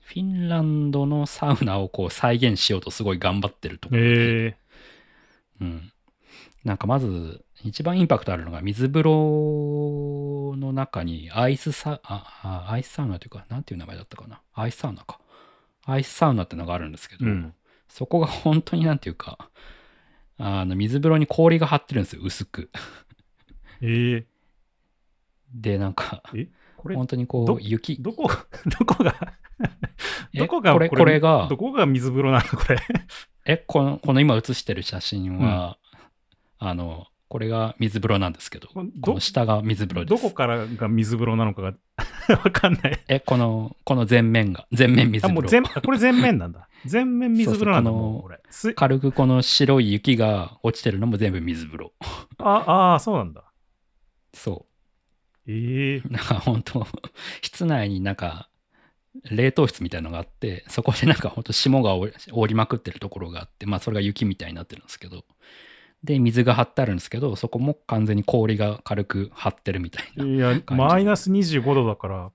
[0.00, 4.56] フィンランドのサウナをこう再現しようとすごい頑張ってるところで、ええ
[5.60, 5.92] うん。
[6.64, 14.40] なんかまず、一番インパクトあるのが、水風呂の中にアイスサ、アイスサウナというか、なんていう名前だったかな。
[14.54, 15.20] アイスサウナか。
[15.84, 17.54] アイスサウナってのがあるんですけど、うん。
[17.92, 19.50] そこが本当になんていうか、
[20.38, 22.70] あの水風呂に氷が張ってるんですよ、薄く。
[23.82, 24.26] ええ
[25.54, 26.48] で、なんか、え？
[26.78, 28.30] これ、本当にこどう、雪、どこ、
[28.78, 29.14] どこが、
[30.32, 30.38] え？
[30.38, 32.44] どこがこれこれがどこが水風呂なの？
[32.58, 32.78] これ。
[33.44, 35.76] え、この、この今写してる写真は、
[36.58, 40.22] あの、これが水風呂なんですけど、どこの下が水風呂です。
[40.22, 41.74] どこからが水風呂なのかが
[42.42, 43.00] わかんない。
[43.08, 45.42] え、この、この全面が、全面水あ、風呂。
[45.42, 46.68] もう全、あこれ全面なんだ。
[46.86, 48.40] 全面水風呂なんだ、そうそうもうこれ。
[48.50, 51.92] す軽くこの白い雪が落ちてるのも全部水風呂。
[52.38, 53.44] ああー、そうなんだ。
[54.34, 54.66] そ
[55.46, 56.12] ええう。
[56.12, 56.86] なんか本当
[57.42, 58.48] 室内になんか、
[59.30, 62.12] 冷凍室みたいなのがあって、そこでなんか本当霜が折
[62.48, 65.24] りまくってるところがあって、まあそれが雪みたいになってるんですけど、
[66.02, 70.24] で、水が張ってあるんですけど、そこも完全に氷が軽く張ってるみたいな。
[70.24, 72.32] いや、じマイナス25度だから、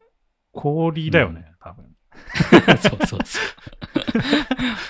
[0.53, 1.96] 氷だよね、多分。
[2.81, 3.39] そうそうそ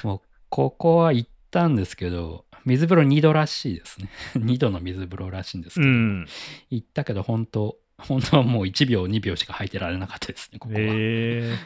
[0.03, 0.07] う。
[0.07, 4.09] もう、ここは行ったんですけど、水風呂2度らしいですね。
[4.35, 6.25] 2度の水風呂らしいんですけど、うん。
[6.69, 10.81] 行ったけど本当、本当はもう1秒、2秒しか入ってられなかったですね、ここは。
[10.81, 11.57] ええ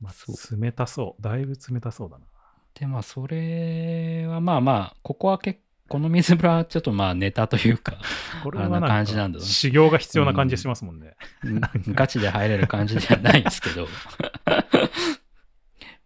[0.00, 1.22] まそあ、冷たそう。
[1.22, 2.24] だいぶ冷たそうだな。
[2.74, 7.96] で、まあ、それはまあまあ、ここは結構、この水風呂はちょっとまあネタというか、
[8.42, 11.14] これはな感じなんだな修行が必要な感じしますもんね。
[11.44, 11.60] うん
[11.94, 13.86] ガチで入れる感じではないですけど。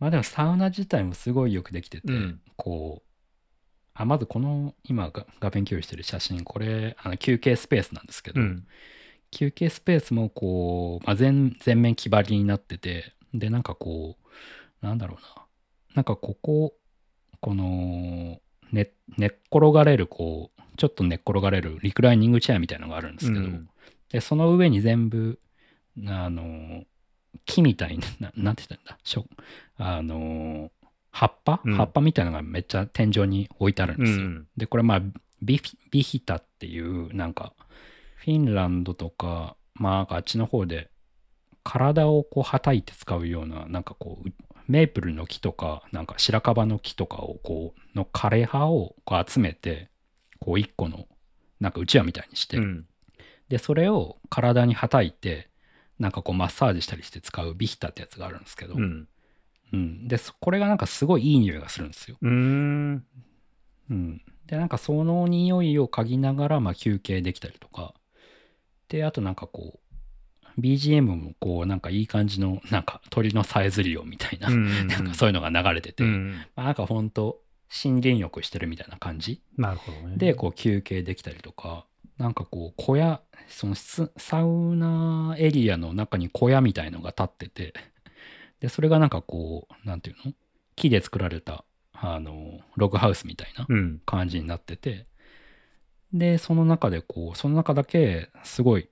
[0.01, 3.11] まあでもサウナ自体もすごいよくできてて、うんこう、
[3.95, 8.67] あ、まずこの今が画面共有してる写真、これ、あの休憩スペースなんですけど、うん。
[9.31, 14.17] 休憩スペースもこう、まあ、全全面木張りになってて、で、なんかこ
[14.83, 15.47] う、なんだろうな。
[15.95, 16.75] なんかここ、
[17.41, 18.41] この、
[18.73, 23.69] ね、寝っ転がれる、こう、ちょっと寝っ転がれるリクライニングチェアみたいなのがあるんですけど、うん
[24.11, 25.39] で、その上に全部、
[26.09, 26.83] あの、
[27.47, 29.27] 木みたいな、 ななんて言ったんだ、しょ
[29.77, 30.71] あの、
[31.11, 31.75] 葉っぱ、うん。
[31.77, 34.19] 葉っぱみたいなのがめっちゃ天井に置いてあるんですよ。
[34.19, 35.03] うんで、これまあ、
[35.43, 37.55] ビフィビヒタっていう、なんか、
[38.17, 40.91] フィンランドとか、まあ、あっちの方で、
[41.63, 44.29] 体をこう、はたいて使うような、なんかこう、
[44.69, 49.91] メープルの木とか、なんか白樺の木とかを、こう、の枯れ葉をこう集めて、
[50.39, 51.07] こう、一個の、
[51.59, 52.87] なんかうちわみたいにして、うん。
[53.49, 55.50] で、それを体にはたいて、
[56.01, 59.09] なんかこう、マッサージしたりして使うビヒタってやつがあるんですけど、うん。
[59.73, 62.17] うんで、そこれがなんかすごいいい匂いがするんですよ。
[62.21, 63.05] うーん。
[63.91, 64.23] うん。
[64.47, 67.95] で、なんかその匂いを嗅ぎながら、まあ休憩できたりとか。
[68.89, 69.79] で、あとなんかこ
[70.57, 80.17] う、BGM もこう、なんかいい感じの、なんか鳥のさえずり音みたいな、うん なんかそういうのが流れてて、うんまあ、なんかほんと、森林浴してるみたいな感じなるほどね。
[80.17, 81.87] で、こう休憩できたりとか、
[82.21, 87.73] なんかこう、小屋、その室サウナエリアの中に小屋みたいのが立ってて、
[88.61, 90.35] で、それがなんかこう、なんていうの？
[90.77, 94.03] 木で作られた、あの、ログハウスみたいなうん。
[94.05, 95.07] 感じになってて、
[96.13, 98.90] で、その中でこう、その中だけすごい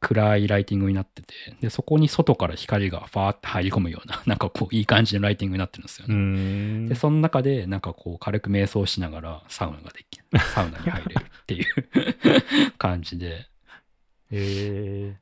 [0.00, 6.88] 暗いライティングになってて、で、そこに外から光がファーって入り込むような、 なんかこう、いい感じのライティングになってるんですようね。
[6.88, 10.20] で、その中で、なんかこう、軽く瞑想しながらサウナができ、
[10.54, 13.46] サウナに入れるっていう 感じで、
[14.30, 15.16] え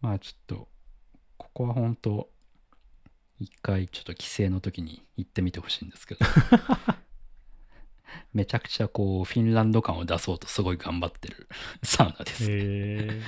[0.00, 0.68] まあちょっと、
[1.36, 2.30] ここは本当
[3.40, 6.24] 一回ちょっと帰省の時に行ってみてほしいんですけど、
[8.32, 11.48] めちゃくちゃこう、フィンランド感を出そうとすごい頑張ってる
[11.82, 12.46] サウナでー、す。
[12.50, 13.22] えー。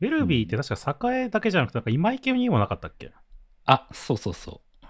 [0.00, 3.12] ウェルビーって確か栄だけじゃなくて、なんか今池にもなかったっけ？
[3.64, 4.86] あ、そうそうそう。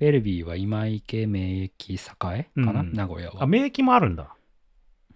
[0.00, 3.46] ウェルビーは今池名駅栄かな、うん名古屋はあ、。
[3.46, 4.34] 名駅もあるんだ。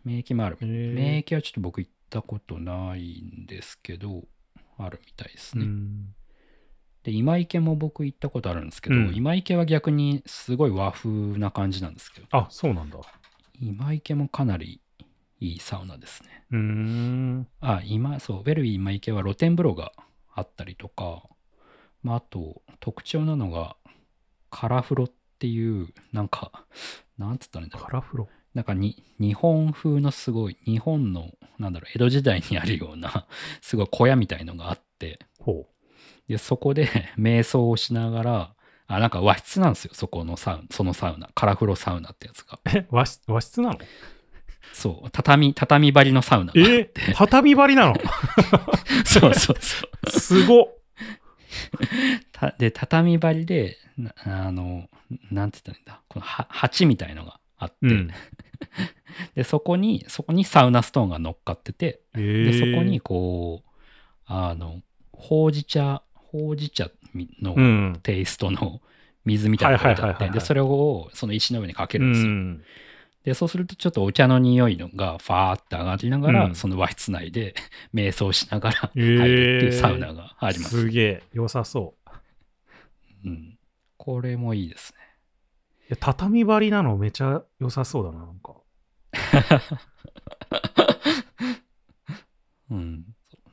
[0.04, 0.58] 名駅もある。
[0.60, 4.24] 名駅はちょっと僕行ったことないんですけど、
[4.78, 5.66] あるみたいですうね。
[5.66, 6.14] ん。
[7.02, 12.98] で、今池も僕行ったことあるんですけど、うん今池は逆にすごい和風な感じなんですけど、あ、そうなんだ。
[13.60, 14.80] 今池もかなり
[15.40, 16.44] いいサウナですね。
[16.50, 17.48] うーん。
[17.60, 19.92] あ、今、そう、ウェルビー今池は露天風呂が
[20.34, 21.22] あったりとか、
[22.02, 23.76] まあ、あと特徴なのが、
[24.50, 26.64] カラ風呂っていう、なんか、
[27.18, 28.28] なんつったらいいんだろうカラフロ？
[28.54, 33.26] なんかに日本風のすごい日本のなんだろう江戸時代にあるような
[33.60, 35.68] すごい小屋みたいのがあってほ
[36.26, 38.54] でそこで 瞑想をしながら
[38.86, 42.68] あなんか和室なんですよそこのサウナそのサウナカラフロサウナってやつがう。
[42.78, 43.78] え、和室和室なの？
[44.72, 45.10] そう。
[45.10, 47.94] 畳畳張りのサウナがあっえて畳張りなの？
[49.04, 50.10] そうそうそう。
[50.10, 50.68] すごっ。
[52.32, 54.88] たで畳張りでなあの
[55.30, 56.00] なんて言ったらいいんだ？
[56.08, 58.10] このは鉢みたいのがあって、うん。
[59.34, 62.00] でそこにそこにサウナストーンが乗っかってて。
[62.14, 63.70] えでー、そこにこう
[64.26, 66.90] あのほうじ茶ほうじ茶
[67.40, 67.98] のうん。
[68.02, 68.80] テイストの
[69.24, 70.28] 水みたいなのがあって。
[70.28, 72.62] でそれをその石の上にかけるんですよ、うん
[73.26, 77.56] で、そうするとちょっとお茶の匂いのがファーって上がりながら、うんその和室内で
[77.92, 80.82] 瞑想しながらえ入るっていうサウナがあります。
[80.82, 81.96] すげえ、良さそ
[83.24, 83.28] う。
[83.28, 83.58] うん。
[83.96, 85.00] これもいいですね。
[85.88, 88.54] いや畳張りなのめちゃ良さそうだな、なんか。
[92.70, 93.06] うん。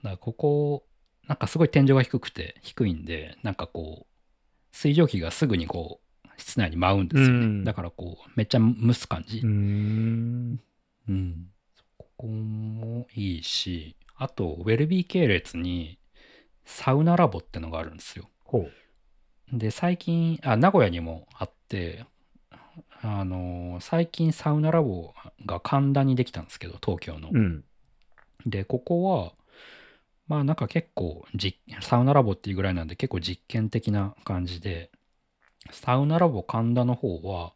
[0.04, 0.86] だここ、
[1.28, 4.12] なんかすごい天井が低くて、低いんで、なんかこう、
[4.72, 6.03] 水蒸気がすぐにこう、
[6.44, 7.46] 室内に舞うんですよね。
[7.46, 9.40] うんだからこう、めっちゃ蒸す感じ。
[9.40, 10.60] うーん。
[11.10, 11.48] うん。
[11.98, 15.98] ここもいいし、あと、ウェルビー系列に、
[16.66, 18.30] サウナラボってのがあるんですよ。
[18.44, 19.58] ほう。
[19.58, 22.06] で、最近、あ、名古屋にもあって、
[23.02, 25.14] あの最近サウナラボ
[25.46, 27.30] が神田にできたんですけど、東京の。
[27.32, 27.64] うん。
[28.46, 29.34] で、ここは、
[30.28, 34.90] まあなんか結構実、サウナラボっていうぐらいなんで結構実験的な感じで、
[35.72, 37.54] サウナラボ神田の方は、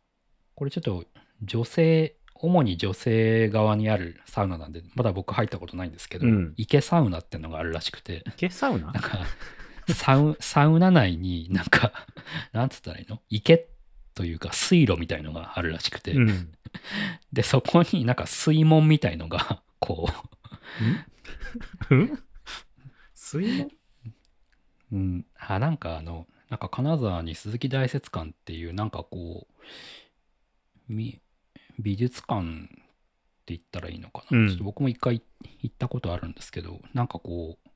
[0.56, 1.06] これちょっと
[1.44, 6.54] 女性、主に女性側にあるサウナなんで、まだ僕入ったことないんですけど、うん。
[6.58, 8.92] 池サウナってのがあるらしくて、池サウナ？
[8.92, 9.20] なんか、
[9.94, 11.92] サウサウナ内になんか、
[12.54, 13.22] なんつったらいいの？
[13.30, 13.70] 池
[14.14, 16.52] というか水路みたいのがあるらしくて、うん。
[17.34, 20.10] で、そこになんか水門みたいのが、こ
[21.90, 21.94] う。
[21.96, 22.20] ん？
[23.14, 23.68] 水門？
[23.68, 23.72] う、
[24.94, 29.54] うん、あ、なんかあの、なんか金沢に鈴木大雪館っていう、なんかこう、
[30.88, 31.20] み
[31.80, 32.44] 美術館っ
[33.46, 34.38] て言ったらいいのかな。
[34.38, 35.22] うんちょっと僕も一回
[35.62, 37.70] 行ったことあるんですけど、なんかこう、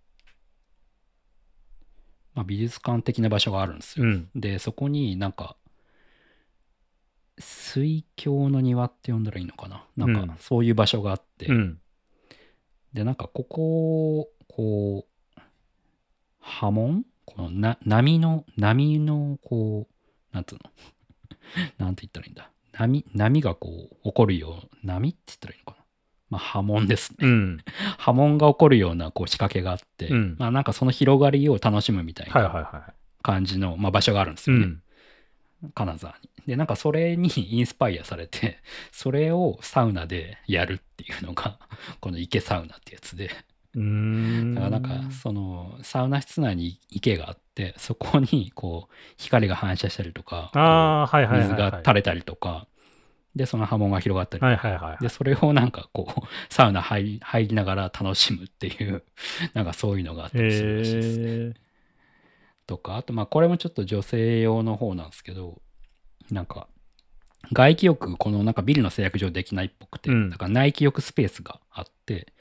[2.33, 4.05] まあ、美術館的な場所があるんですよ。
[4.05, 4.29] うん。
[4.35, 5.57] で、そこになんか、
[7.39, 9.85] 水郷の庭って呼んだらいいのかな。
[9.97, 11.79] なんうんか、そういう場所があって、うん。
[12.93, 15.05] で、なんか、ここ、こ
[15.37, 15.41] う、
[16.39, 17.05] 波紋
[17.35, 20.71] このな波の、波の、こう、なんつうの？
[21.85, 22.49] なんて言ったらいいんだ？
[22.71, 25.85] 波、波がこう、起こるよう、波って言ったらいいのかな？
[26.31, 27.17] まあ、波紋ですね。
[27.21, 27.57] うん。
[27.97, 34.65] 波紋が起こるようなこう仕掛けがあって、うんまあなんかその広がりを楽しむみたいはいな感じの、まあ、場所があるんですよね。
[34.65, 34.81] ん。
[35.73, 36.29] 金沢に。
[36.47, 38.59] で、なんかそれに インスパイアされて、
[38.91, 41.59] それをサウナでやるっていうのが、
[41.99, 43.29] この池サウナってやつで、
[43.75, 44.55] うーん。
[44.55, 50.51] だからなんかそのサウナ室内に池があって、そこにこう光が反射したりとか。
[51.37, 52.67] 水が垂れたりとか、
[53.35, 55.03] で、その波紋が広がったりとかはいはいはい。
[55.03, 56.21] で、それをなんかこう、
[56.53, 59.03] サウナ入り入りながら楽しむっていう、
[59.53, 61.19] なんかそういうのがあったりするらしいです。
[61.19, 61.53] へえ。
[62.67, 65.61] とか、あとまあこれもちょっと女性用の方なんですけど、
[66.29, 66.67] なんか、
[67.53, 72.33] 外気浴、このなんかビルの制約上できないっぽくて、うんだから内気浴スペースがあって、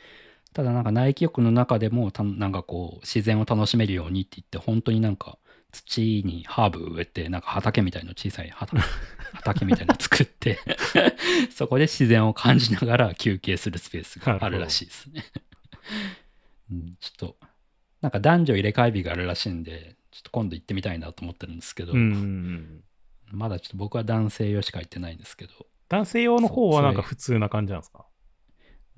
[0.52, 5.38] ただなんか内気浴の中でもたなんかこう自然を楽しめるようにって言って、本当になんか
[5.70, 8.82] 土にハーブ植えて、なんか畑みたいの小さい畑
[9.32, 10.58] 畑みたいなの作って、
[11.54, 15.24] そこで自然を感じながら休憩するスペースがあるらしいですね。
[16.72, 17.36] うん、ちょっと、
[18.00, 22.82] なんか男女入れ替え日があるらしいんで、ちょっと今度行ってみたいなと思ってるんですけど、うん。
[23.30, 25.52] まだちょっと僕は男性用しか行ってないんですけど、
[25.88, 28.06] 男性用の方はなんか普通な感じなんですか？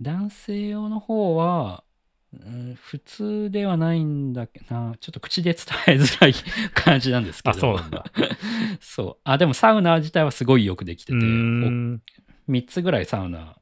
[0.03, 1.85] 男性用の方は、
[2.33, 6.35] うん普通ではないんだけどな、ちょっと口で伝えづらい
[6.73, 7.57] 感じなんですけど。
[7.57, 8.05] あ、そうなんだ。
[8.81, 9.17] そう。
[9.25, 12.03] あ、でもサウナ自体はすごいよくできてうて、ーん。
[12.49, 13.59] 3つぐらいサウナ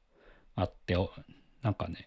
[0.55, 1.11] あって、お
[1.63, 2.07] なんかね、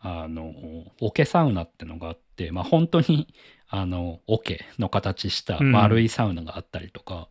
[0.00, 0.52] あの、
[1.00, 3.32] 桶サウナってのがあって、まあ本当に、
[3.68, 7.28] あの、桶の形した丸いサウナがあったりとか、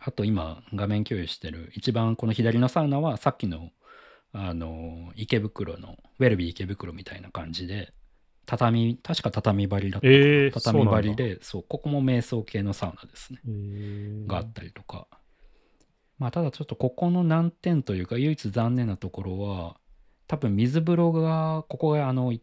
[0.00, 3.70] あと今画面共有してる一番この左のサウナはさっきの、
[4.32, 7.92] あの、池袋の、ウェルビー池袋みたいな感じで、
[8.46, 13.40] 畳、確か畳張りだったかな、えー畳張りで、そう、ここも瞑想系のサウナですね。
[13.46, 15.06] へーがあったりとか。
[16.18, 19.76] まあただちょっとここの難点というか唯一残念なところは
[20.26, 22.42] 多分水風呂がここがあのい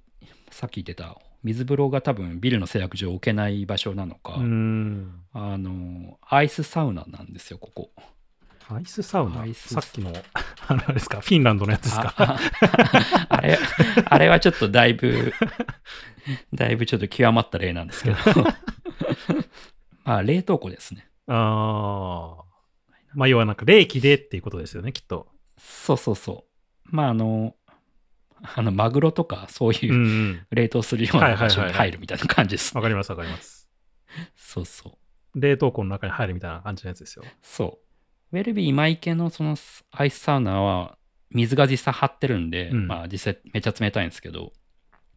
[0.49, 4.36] さっき言ってた水風呂が多分ビルの制約上置けない場所なのか。
[5.33, 7.91] あのアイスサウナなんですよここ。
[8.70, 9.45] アイスサウナ？
[9.53, 10.11] さっきの、
[10.68, 11.22] あれですか？
[11.22, 12.13] フィンランドのやつですか？
[12.18, 12.39] あ
[13.30, 13.59] ああれ
[14.05, 15.34] あれはちょっとだいぶ
[16.53, 18.18] だいぶちょっと極まった例なんですけど
[20.03, 21.07] まあ冷凍庫ですね。
[21.28, 22.45] ああ。
[23.13, 25.28] まあ、要はなんか冷気でっていうことですよね、きっと。
[25.57, 26.45] そうそうそ
[26.91, 26.95] う。
[26.95, 27.55] まああの
[28.55, 30.45] あのマグロとかそういう。
[30.51, 32.76] 冷凍するような場所に入るみたいな感じです。
[32.76, 33.70] わかりますわかります。
[34.36, 34.97] そうそ
[35.36, 35.39] う。
[35.39, 37.24] 冷凍庫の中に入るみたいな感じのやつですよ。
[37.41, 37.84] そう。
[38.36, 39.55] ウェルビー今池のその
[39.91, 40.97] アイスサウナは
[41.31, 44.51] 水が実際張ってるんで、うんまあ実際めっちゃ冷たいんですけど、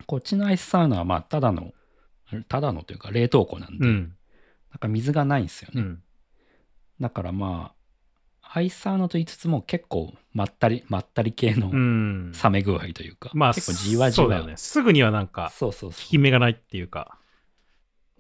[0.07, 1.73] こっちのアイスサウナはまあただの、
[2.49, 4.15] ただのというか冷凍庫なんで、うん。
[4.71, 5.83] なんか水がないんですよね。
[5.83, 6.03] うん。
[7.01, 7.73] だからま
[8.43, 12.33] あ、アイスサウナと言いつつも結構まったり、まったり系のうん。
[12.33, 14.47] 冷め具合というか、まあ、結構じわじわ。
[14.47, 14.53] ね。
[14.57, 16.09] すぐにはなんか、そうそう効そう。
[16.09, 17.19] き目がないっていうか、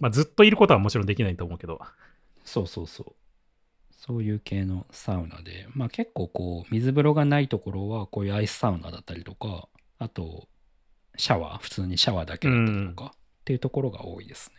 [0.00, 1.80] まあ、ずっといることはもちろんできないと思うけど。
[2.44, 3.17] そうそうそう。
[3.98, 9.68] そういう系のサウナで、まあ結構こう、水風呂がないところは、こういうアイスサウナだったりとか、
[9.98, 10.48] あと、
[11.16, 14.56] シャワー、普通にシャワーだけだったりとか、っていうところが多いですね。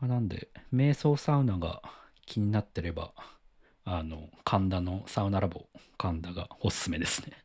[0.00, 1.82] まあ、なんで、瞑想サウナが
[2.24, 3.12] 気になってれば、
[3.84, 5.66] あの、神田のサウナラボ、
[5.98, 7.36] 神田がおすすめですね。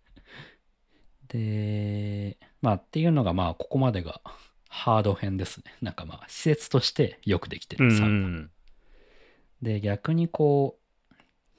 [1.27, 4.21] で、まあっていうのが、まあここまでが
[4.69, 5.75] ハード編ですね。
[5.81, 8.13] なんかまあ施設としてよくできてうんうるサウナ。
[8.13, 8.51] ん。
[9.61, 10.84] で、逆にこう、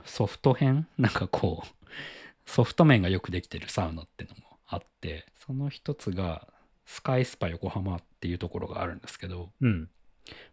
[0.07, 0.87] ソフト編？
[0.97, 4.37] なんかこう、ソフト面がよくできてるサウナってのも
[4.67, 6.49] あって、その一つが、
[6.85, 9.89] スカイスパ横浜っていうところがあるんですけど、うん。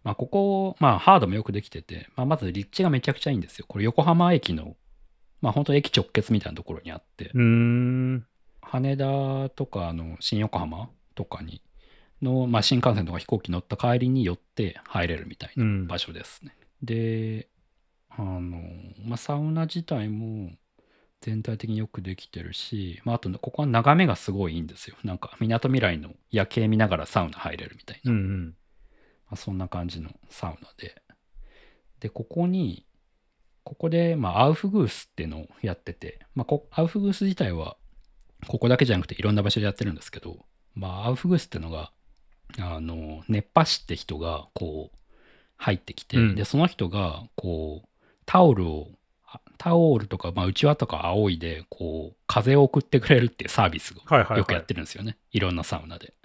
[0.04, 3.66] まあここ、まあハードもよくできてて、まあまず立地がめちゃくちゃいいんですよ。
[3.68, 4.76] これ横浜駅の、
[5.42, 7.32] まあ本当駅直結みたいなところにあって。
[8.62, 11.62] 羽田とかあの新横浜とかに、
[12.22, 15.88] の、まあ新幹線とか飛行機乗った帰りに寄って入れるみたいなうん。
[15.88, 16.56] 場所ですね。
[16.82, 17.48] で、
[18.18, 18.62] あの、
[19.04, 20.52] まあ、サウナ自体も
[21.22, 24.98] 全体的によくできてるし、まあ、あとね、ここは眺めがすごいいいんですよ。
[25.04, 28.46] なんか、みなとみらいの夜景見ながらサウナ入れるみたいな、うんうん。
[28.48, 28.54] ま
[29.32, 31.02] あ、そんな感じのサウナで。
[32.00, 32.86] で、ここに、
[33.64, 37.78] ここで、まあ、アウフグースっていうのをやってて、まあこ、アウフグース自体は、
[38.48, 40.46] ここだけじゃなくていろんな場所でやってるんですけど、
[40.76, 41.94] まあ、アウフグースっていうのが、
[42.60, 44.98] あの、熱波師って人が、こう、
[45.56, 47.88] 入ってきて、うんで、その人が、こう、
[48.34, 48.88] タオルを、
[49.28, 54.16] あタオルとか、まあ、うちわとか仰いで、こう、風を送ってくれるっていうサービスを。
[54.36, 55.18] よくやってるんですよね。
[55.32, 56.16] いろんなサウナで。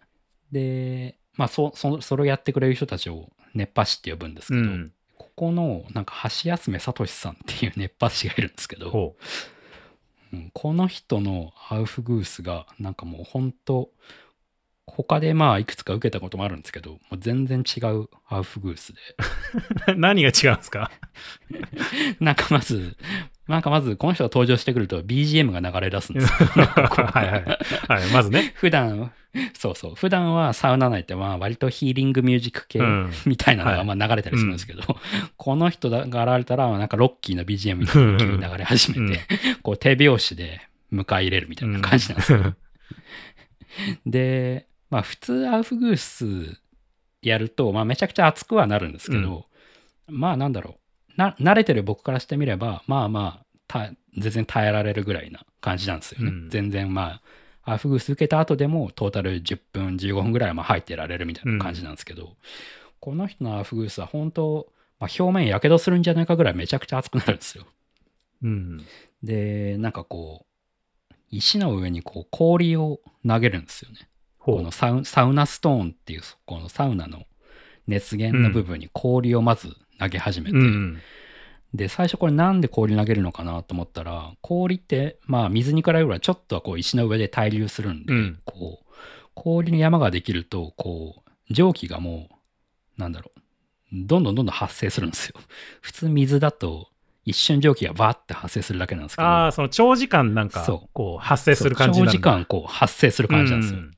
[0.51, 4.93] で、まあそ、そそれをやってくれる人たちを熱波師って呼ぶんですけど、うん。
[5.19, 9.17] ここの、なんか、橋休め聡さんっていう熱波師がいるんですけど、ほ
[10.33, 13.91] うんこの人のアウフグースが、なんかもう本当
[14.91, 19.93] 他でまあいくつか受けたこともあるんですけど、もう全然違うアウフグースで。
[19.93, 19.97] う。
[19.99, 20.91] 何が違うんですか？
[22.21, 22.97] なんかまず、
[23.47, 26.49] なんかまずこの人が登場してくると BGM が流れ出すんですよ。
[26.67, 27.45] はいはい。
[28.03, 28.53] はい、まずね。
[28.57, 29.11] 普段、
[29.55, 33.11] そうそう、普段はサウナ内ってまあ割とヒーリングミュージック系うん。
[33.27, 34.83] みたいなのはいがまあ流れたりするんですけど、
[35.37, 39.21] この人が現れたらなんかロッキーの BGM みたいなのが急に流れ始めて、
[39.63, 40.61] こう手拍子で
[40.93, 42.39] 迎え入れるみたいな感じなんですよ。
[42.39, 42.55] よ。
[44.07, 46.61] で、まあ普通アウフグース
[47.23, 49.45] やると、まあめちゃくちゃ熱くはなるんですけど、
[50.07, 50.77] まあなんだろ
[51.17, 56.29] うな、慣れてる僕からしてみれば、まあまあた全然耐えられるぐらいな感じなんですよね。
[56.29, 57.21] うん全然ま
[57.65, 62.37] あ、アウフグース受けた後でもトータル10分、15分ぐらいはまあ入ってられるみたいな感じなんですけど、
[63.01, 67.67] この人のアウフグースは本当、まあ、表面やけどするんじゃないかぐらいめちゃくちゃ熱くなるんですよ。
[68.43, 68.85] うん。
[69.23, 70.47] で、なんかこ
[71.11, 74.09] う、石の上にこう氷を投げるんですよね。
[74.57, 74.71] この。
[74.71, 77.25] サウサウナストーンっていうこのサウナの
[77.87, 80.99] 熱源の部分に氷をまず投げ始めて、うん。
[81.75, 88.39] で最初これなんで氷投げるのかなと思ったら氷ってまあ水に比べればちょっとはこう石の上で対流するんで、うん。
[88.45, 88.85] こう
[89.35, 92.29] 氷の山ができるとこう蒸気がも
[92.97, 93.41] うなんだろう
[93.93, 95.35] どんどんどんどん発生するんですよ。
[95.81, 96.89] 普通水だと
[97.25, 99.29] 一瞬蒸気がバーって発生するだけなんですけど。
[99.29, 103.98] ああ、その長時間なんかこう、発生する感じ長時間こう発生する感じなんですよ、うん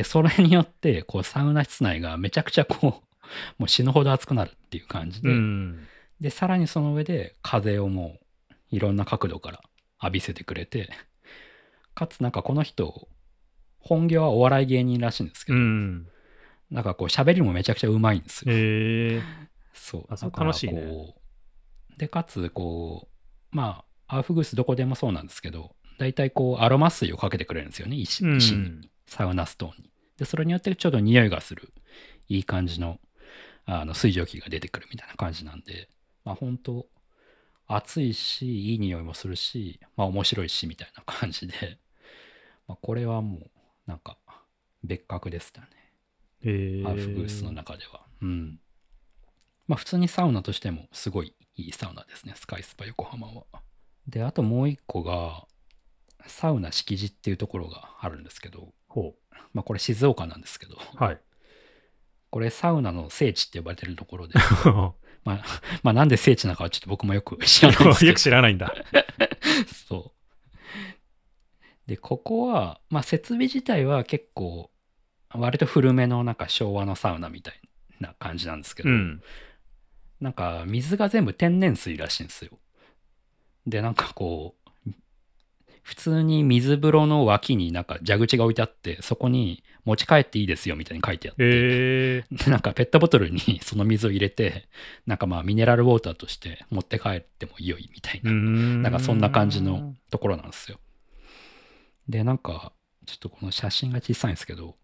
[0.00, 3.24] で、それによって、こう、サウナ室内がめちゃくちゃこう、
[3.60, 5.86] もう死ぬほど熱くなるっていう感じで、うん。
[6.22, 8.18] で、さらにその上で風をも
[8.50, 9.60] う、いろんな角度から
[10.02, 10.88] 浴びせてくれて、
[11.94, 13.08] かつなんかこの人、
[13.78, 16.08] 本業はお笑い芸人らしいんですけうど、ん。
[16.70, 18.54] なんかこう、喋りもめちゃくちゃうまいんですよ。
[18.54, 19.22] へえ。
[19.74, 20.06] そう。
[20.08, 21.14] あそ楽しいね
[21.98, 23.06] で、かつ、こ
[23.52, 28.88] う、まあ、アウフグースどこでもそうなんですけど、大体こう、アロマ水をかけてくれるんですよね、石うん石に。
[29.04, 29.90] サウナストーンに。
[30.16, 31.74] で、それによってちょっと匂いがする、
[32.26, 32.98] いい感じの、
[33.66, 35.90] あの、水蒸気が出てくるみたいな感じなんで、
[36.24, 36.86] まあ本当
[37.66, 41.78] 暑いし、いい匂いもするし、まあ面白いし、みたいな感じで、
[42.66, 43.50] まあこれはもう、
[43.84, 44.16] なんか、
[44.82, 45.68] 別格でしたね。
[46.44, 46.86] へえ。
[46.86, 48.06] アウフグースの中では。
[48.22, 48.58] うん。
[49.66, 53.44] まあ普通にサウナとしてもすごいいいサウナですね、スカイスパ横浜は。
[54.08, 55.46] で、あともう一個が、
[56.26, 59.14] サウナ敷地っていうところがあるんですけど、ほ
[59.52, 61.02] まあこれ静岡なんですけど、う。
[61.02, 61.20] はい。
[62.30, 64.34] これサウナの聖地って呼ばれてるところで、
[65.24, 65.44] まあ、
[65.82, 68.72] まあなんで聖地なのかはちょっと僕もよく知らないんですけどよく、知らないんだ。
[69.88, 70.20] そう。
[71.88, 74.70] で、ここは、まあ設備自体は結構、
[75.30, 77.60] 割と古めのなんか昭和のサウナみたい
[78.00, 79.22] な感じなんですけど、うん。
[80.20, 82.58] なんか水が全部天然水らしいんですよ。
[83.66, 84.59] で、なんかこう、
[85.90, 91.46] 普通に水風呂の脇になんか蛇口が置いてあって、そこに持ち帰っていいですよみたいに書いてあって、へ
[92.18, 92.24] え。
[92.30, 94.68] でなんかペットボトルにその水を入れて、
[95.04, 100.78] なんかまあミネラルウォーターとして持って帰っても良いみたいな、ななんかそんな感じのところなんですよ。
[102.08, 102.72] で、なんか、
[103.04, 104.76] ちょっとこの写真が小さいんですけど、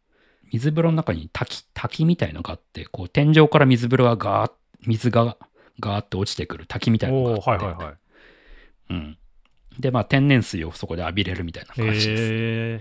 [0.52, 4.52] 水風呂の中に滝、滝みたいのがあって、こう天井から水風呂がガーッ、
[4.88, 5.36] 水が
[5.78, 7.94] ガーッと落ちてくる滝みたいなのがあおって、おはいはいはい。
[8.90, 9.18] うん。
[9.78, 12.22] で、まあ天然水をそこで浴びれるみたいな感じです。
[12.22, 12.26] へ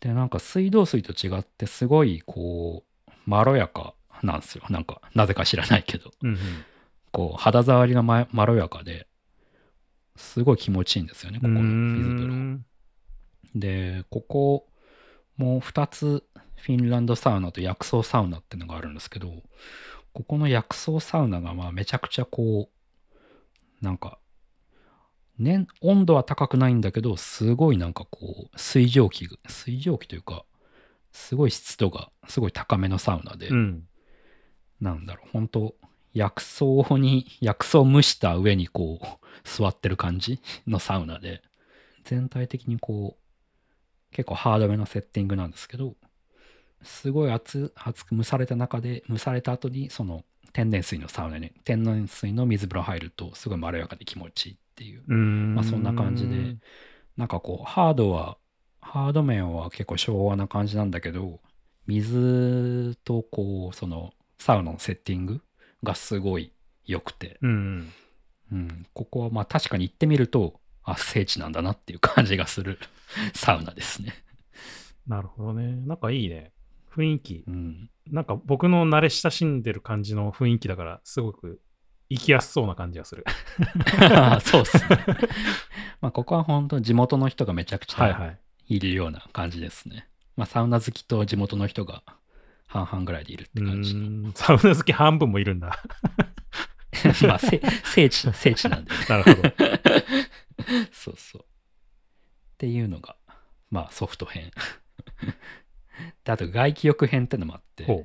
[0.00, 4.64] で、なんか水道水と違って、すごいこう、まろやかなんですよ。
[4.68, 6.10] なんか、なぜか知らないけど。
[6.22, 6.38] うんうん。
[7.12, 9.06] こう、肌触りがままろやかで、
[10.16, 12.54] すごい気持ちいいんですよね、ここの水風呂。
[12.54, 12.60] 呂。
[13.54, 14.68] で、ここ
[15.36, 16.24] も2つ
[16.56, 19.32] フィンランドサウナと薬草サウナっていうのがあるんですけど、
[20.12, 24.18] ここの薬草サウナがまあめちゃくちゃこう、なんか、
[25.42, 30.44] ね、温度は高くないんだけど、すごいなんかこう、水蒸気が、水蒸気というか、
[31.12, 33.88] すごい湿度がすごい高めのサウナで、うん。
[34.80, 35.74] なんだろう、本当
[36.14, 36.64] 薬草
[36.98, 41.42] に、薬草を蒸した上にこう、座ってる感じのサウナで、
[42.04, 45.94] 全体的にこう、結構ハードめのセッティングなんですけど、
[46.82, 55.02] すごい熱熱く蒸された中で、蒸された後に、その天然水のサウナに、天然水の水風呂入ると、すごいまろやかで気持ちいいっていう。
[55.06, 55.54] うん。
[55.54, 56.56] まあそんな感じで
[57.16, 58.38] なんかこう、ハードは、
[58.80, 61.40] ハード面は結構昭和な感じなんだけど、
[61.86, 65.42] 水とこう、そのサウナのセッティング
[65.82, 66.52] がすごい
[66.86, 67.92] 良くて、うん。
[68.50, 72.78] うん、ここはまあ確かに行ってみると、あ、聖地なんだなっていう感じがする
[73.34, 74.12] サウナですね。
[75.06, 75.76] なるほどね。
[75.86, 76.52] なんかいいね。
[76.90, 77.44] 雰囲気。
[77.46, 77.90] うん。
[78.10, 81.60] なんか僕の慣れ親しんでる感じの雰囲気だから、すごく
[82.12, 83.24] 行きやすそうな感じがする。
[84.44, 85.04] そうっすね。
[86.00, 88.34] まあここは本当地元の人がめちゃくちゃは
[88.68, 90.08] いるような感じですね。
[90.36, 92.02] まあサウナ好きと地元の人が
[92.66, 93.94] 半々ぐらいでいるってう感じ。
[94.34, 95.82] サウナ好き半分もいるんだ。
[97.26, 98.90] まあ、せ聖地、聖地なんで。
[99.08, 99.54] なるほど。
[100.92, 101.42] そうそう。
[101.42, 101.44] っ
[102.58, 103.16] ていうのが、
[103.70, 104.50] まあ、ソフト編。
[106.24, 108.00] であと、外気浴編ってのもあって、ちょほ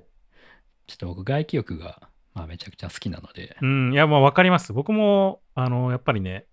[0.94, 3.66] っと僕、外気浴が、まあ、めちゃくちゃ好きなので、う。
[3.66, 3.94] うん。
[3.94, 4.72] いや、まあわかります。
[4.72, 6.46] 僕も、あの、やっぱりね、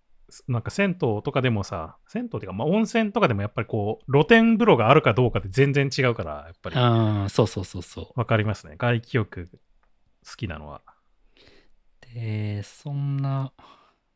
[0.48, 8.76] なんか銭湯とかでもさ、銭湯っていうか、まあ温泉とかでもやっぱりこう、露天風呂があるかどうかで全然違うから、やっぱりああ、そうそうそうそわかりますね。
[8.78, 9.50] 外気浴
[10.26, 10.80] 好きなのは。
[12.10, 12.14] う。
[12.14, 13.52] で、そんな、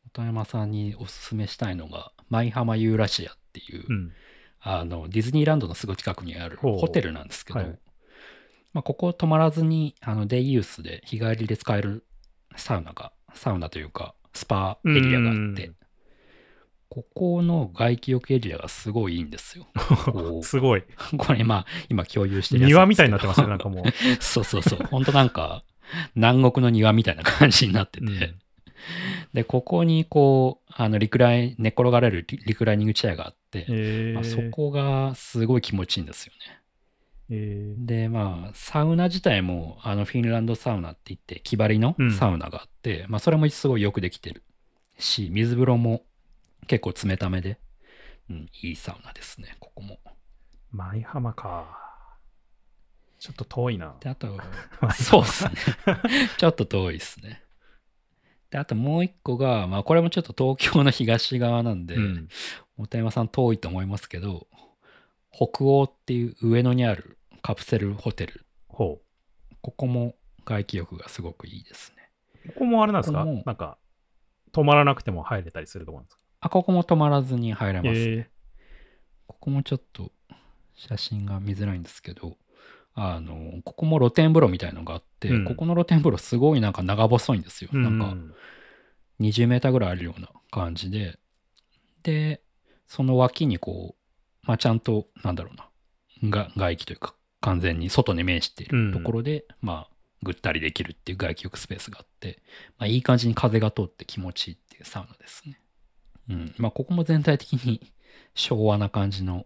[0.07, 4.11] 音山さんにおすすめしたいのが、舞浜ユーラシアっていう、うん。
[4.59, 7.79] あの、ディズニーランドのすぐ近くにあるホテルなんですけど、はい
[8.73, 12.05] まあ、ここ泊まらずに、あの、デイユースで日帰りで使える
[12.55, 15.75] サウナが、サウナというか、スパエリアがあってうん、
[16.89, 19.67] ここの外気浴エリアがすごいいいんですよ。
[20.11, 20.81] こすごい。
[20.81, 20.85] う
[21.17, 23.83] これ、まあ、今共有してるやつ庭みたいになってますすね、なんかもう。
[24.21, 24.79] そうそうそう。
[24.91, 25.63] 本当なんか、
[26.15, 28.39] 南国の庭みたいな感じになってて、うん
[29.33, 36.58] で、ここにこう、あの、リクライ、寝っ転がれるリリクライニングチェアがあって、えまあ、そこがすごい気持ちいいんですよね。
[37.29, 44.43] えーで、まあ、サウナ自体も、あの、フィンランドサウナって言って、木張りのうんサウナがあって、まあ、それもすごいよくできてる
[44.97, 46.03] し、水風呂も
[46.67, 47.59] 結構冷ためで、
[48.29, 49.99] うん、いいサウナですね、ここも。
[50.71, 51.77] 舞浜か。
[53.19, 53.95] ちょっと遠いな。
[53.99, 54.39] で、あと、
[54.93, 55.51] そうっすね。
[56.37, 57.43] ちょっと遠いですね。
[58.49, 62.27] で、あともう一個が、まあ、これもちょっと東京の東側なんで、うん
[62.77, 64.47] 本山さん遠いと思いますけど、
[65.31, 69.01] 北欧っていう上野にあるカプセルホテル、ほ
[69.61, 70.15] ここも
[70.45, 72.09] 外気浴がすごくいいですね。
[72.45, 72.49] う。
[72.49, 73.25] ここもあれなんですか？
[73.25, 73.77] なんか、
[74.51, 76.21] 止まらなくても入れたりすると思うんですか？
[76.41, 77.99] あ、ここも止まらずに入れます。
[77.99, 78.29] え
[79.27, 80.11] ここもちょっと
[80.75, 82.37] 写真が見づらいんですけど、
[82.95, 87.69] あの、ここも露天風呂みたいのがあって、うんここの露天風呂すごいなんか長細いんですよ。
[87.73, 88.33] ーなんかうん
[89.21, 91.19] 20メーターぐらいあるような感じで、
[92.03, 92.41] で、
[92.87, 95.55] その脇にこう、まあちゃんと、なんだろう
[96.25, 102.41] な、が外気というか、完全に外に面しているところで、まあ、ぐったりできるっていう外気浴スペースがあって、
[102.77, 105.61] まあいい感じに風が通って気持ちいいっていうサウナですね。
[106.29, 106.55] うん。
[106.57, 107.93] まあここも全体的に
[108.35, 109.45] 昭和な感じの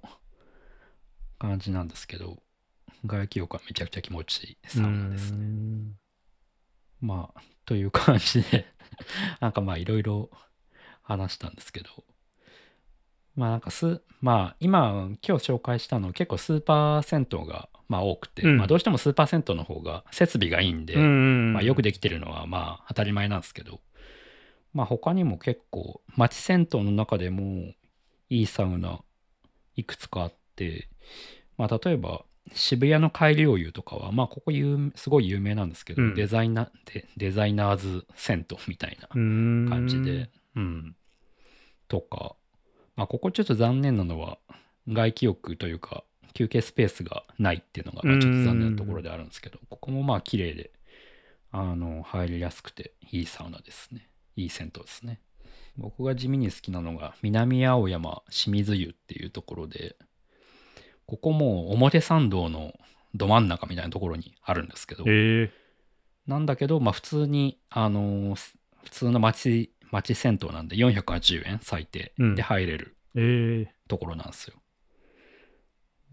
[1.37, 2.41] 感じなんですけど、
[3.05, 5.37] 外気浴はめちゃくちゃ気持ちいいサウナですね。
[5.37, 5.95] うん
[7.01, 8.65] まあ、という感じで、
[9.41, 10.29] なんかまあいろいろ
[11.01, 11.89] 話したんですけど、
[13.35, 18.57] まあなんかす、まあ今、今日紹介したの結構スーパー銭湯がまあ多くて、うん。
[18.57, 20.95] まあどうしてもスーパー銭湯の方が設備がいいんで、
[21.65, 23.81] よくできてるのはまあ当たり前なんですけど、
[24.73, 27.73] まあ他にも結構街銭湯の中でも
[28.29, 28.99] いいサウナ
[29.75, 30.89] いくつかあって、
[31.57, 32.23] まあ例えば
[32.53, 36.15] 渋谷の改良湯とかは、まあここ有すごい有名なんですけど、うん。
[36.15, 40.95] デザイナデデザイナーズ銭湯みたいな感じで、うん。
[41.87, 42.35] とか、
[42.95, 44.37] まあ、ここちょっと残念なのは、
[44.87, 46.03] 外気浴というか、
[46.33, 50.71] 休憩スペースがないっていうのが、まあちょっと残念なところであるんですけど、ここもまあ綺麗で、
[51.51, 54.09] あの、入りやすくていいサウナですね。
[54.35, 55.19] いい銭湯ですね。
[55.77, 59.95] 僕が地味に好きなのが、南青山清水湯っていうところで、
[61.05, 62.73] ここも表参道の
[63.13, 65.51] ど真ん中みたいなところにあるんですけど、え
[66.27, 72.97] なんだけど、まあ普通に、あのーす普通の町、町銭湯なんで480円最低うんで入れる
[73.87, 74.55] ところなんですよ。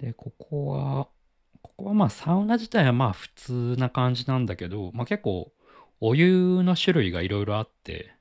[0.01, 1.09] で、ここは、
[1.63, 5.53] ここはまあサウナ自体はまあ普通な感じなんだけど、まあ結構
[6.01, 8.15] お湯の種類がいろいろあって、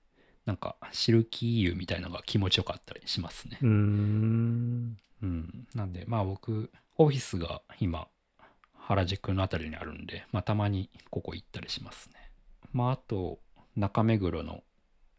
[0.46, 3.66] なんかシルキー湯みたいなのが気持ちよかったりしますねー、。
[3.66, 4.98] うーん。
[5.22, 5.68] うん。
[5.74, 8.08] なんでまあ僕、オフィスが今、
[8.74, 12.16] 原宿のあたりにあるんで、まあたまにここ行ったりしますね。
[12.74, 13.40] まああと、
[13.76, 14.64] 中目黒の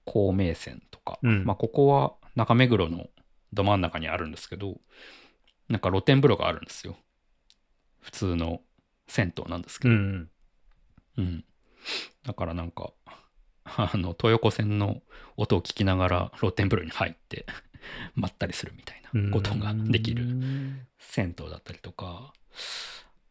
[0.04, 3.06] 孔明線とか、うんまあここは中目黒の
[3.52, 4.76] ど真ん中にあるんですけど、
[5.71, 6.97] なんか露天風呂があるんですよ。
[8.01, 8.61] 普通の
[9.07, 9.95] 銭湯なんですけど。
[9.95, 10.31] うん。
[11.16, 11.45] うん。
[12.25, 12.93] だからなんか、
[13.64, 15.01] あの、東横線の
[15.37, 17.47] 音を聞きながら露天風呂に入って、
[18.14, 22.33] まったりするみたいなことができるうん銭湯だったりとか、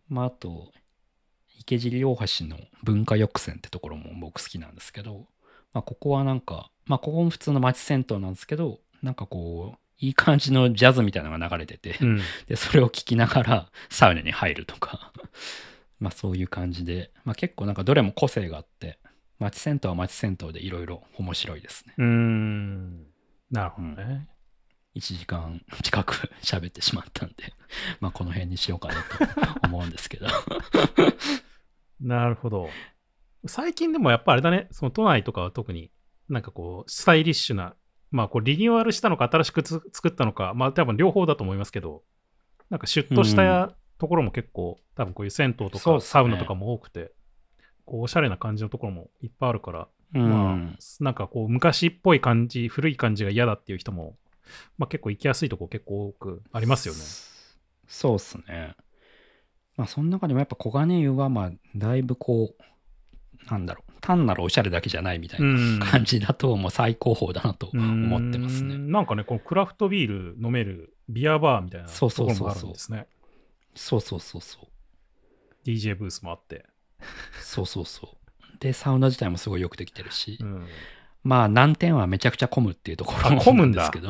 [0.08, 0.72] まあ、あと、
[1.60, 5.28] 池尻大橋の文化浴船ってところも僕好きなんですけど、
[5.74, 12.22] まあ、ここはなんか、まあ、ここも普通の町銭湯なんですけど、なんかこう、いい感じのジャズみたいなのが流れてて、うん。
[12.48, 15.12] で、それを聞きながらサウナに入るとか、
[16.00, 19.00] まあそういう感じで、まあ結構なんかどれも個性があって、
[19.40, 21.94] 町銭湯は町銭湯でいろいろ面白いですね。
[21.98, 23.08] うーん。
[23.52, 24.28] なるほどね。
[24.96, 27.54] 1時間近く 喋ってしまったんで、
[28.00, 30.28] まあこの辺にしようかなと思うんですけど。
[32.00, 32.70] なるほど。
[33.46, 35.92] 最近でもやっぱあれだね、その都内とかは特に
[36.30, 37.76] なんかこう、スタイリッシュな、
[38.12, 42.04] まあこうリニューアルしたのか新しくつ作ったのか、まあ多分両方だと思いますけど、
[42.70, 47.12] なんかシュッとしたところも結構、多分こういう銭湯とかサウナとかも多くて、
[47.86, 54.16] こうおしゃれな感じのところもいっぱいあるから、うんまあなんかこう昔っぽい感じ、古い感じが嫌だっていう人も、
[54.78, 57.02] まあ結構行きやすいとこ結構多くありますよね。
[57.88, 58.76] そうっすね。
[59.78, 68.76] まあその中でもやっぱ黄金湯はまあだいぶこう、なんだろう、単なるおしゃれだけじゃないみたいな感じだともう最高峰だなと思ってますね。
[68.76, 73.08] んなんかね、このクラフトビール飲めるビアバーみたいなとそうころもそうそうそうあるんですね。
[73.76, 74.68] そうそうそうそう。
[75.66, 76.66] DJ ブースもあって。
[77.42, 78.58] そうそうそう。
[78.60, 80.68] で、サウナ自体もすごいよくできてるし、うん
[81.24, 84.10] まあ難点はめちゃくちゃ混むっていうところあ混むなんですけど、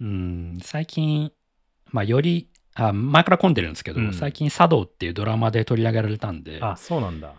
[0.00, 1.32] うん、最近、
[1.90, 7.34] まあより、あ前から混んでるんですけど、うん最近茶道っていうドラマで取り上げられたんで、あ、そうなんだ。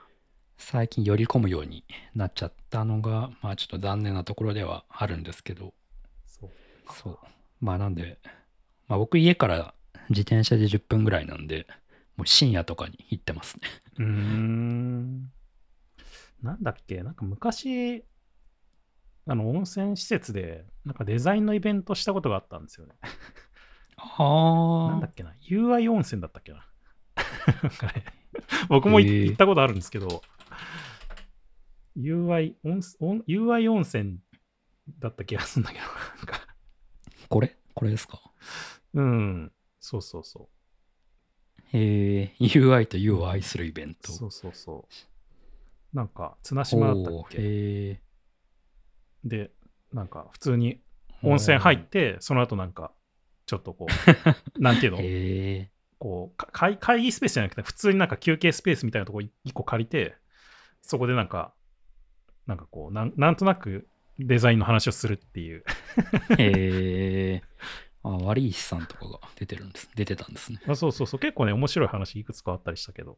[0.62, 1.84] 最近より混むように
[2.16, 5.74] なっちゃったのが、まあちょっと残念なところではあるんですけど、
[6.26, 6.50] そう
[6.94, 7.20] そう。
[7.60, 8.20] まあなんで、
[8.88, 9.74] まあ僕家から
[10.10, 11.66] 自転車で10分ぐらいなんで、
[12.16, 13.68] もう深夜とかに行ってますね。
[13.98, 15.32] うーん。
[16.44, 18.04] なんだっけ、なんか昔、
[19.28, 22.94] あの温泉施設で、なんかデザインのイベントしたことがあったんですよね。
[23.98, 26.66] あなんだっけな、UI 温泉だったっけな？
[28.70, 30.22] 僕も行ったことあるんですけど、
[32.02, 34.20] UI 温温 UI 温泉
[35.00, 35.86] だった気がするんだけど、
[36.18, 36.48] なんか。
[37.30, 37.58] これ？
[37.74, 38.20] これですか？
[38.94, 40.50] うん、そうそうそ
[41.74, 43.96] えー、UI と U を愛するイベンう。
[44.02, 44.12] ト。
[44.12, 44.88] そうそうそ
[45.94, 45.96] う。
[45.96, 47.38] なんか、綱島だったっけ？
[47.40, 48.02] へ
[49.24, 49.52] で、
[49.94, 50.82] なんか普通に
[51.24, 52.94] 温泉入って、その後なんか、
[53.46, 53.92] ちょっとこう、
[54.62, 55.70] なんていうの？
[56.00, 60.16] こうか会会議スペースじゃなくて、普通になんか休憩スペースみたいなとこ一個借りて、
[60.82, 61.54] そこでなんか、
[62.48, 63.88] なんかこうなん、なんとなく
[64.20, 65.64] デザインの話をするっていう。
[66.30, 67.52] ーへー
[68.04, 69.90] あ、割石さんとかが出てるんです。
[69.96, 70.60] 出てたんですね。
[70.68, 73.18] あそうそうそう、結構ね、面白い話いくつかあったりしたけど。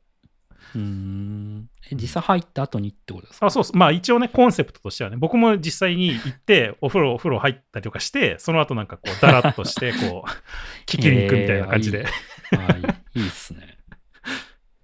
[0.76, 1.70] うーん。
[1.92, 3.46] え、実際入った後にってことですか？
[3.46, 10.30] あそうそう、まあ一応ね、コンセプトとしてはね、僕も実際に行って、 お風呂、お風呂入ったりとかして、その後なんかこう、だらっとして、こう、
[10.86, 12.02] 聞きに行くみたいな感じで。
[12.02, 13.78] えーあいいあいいっすね。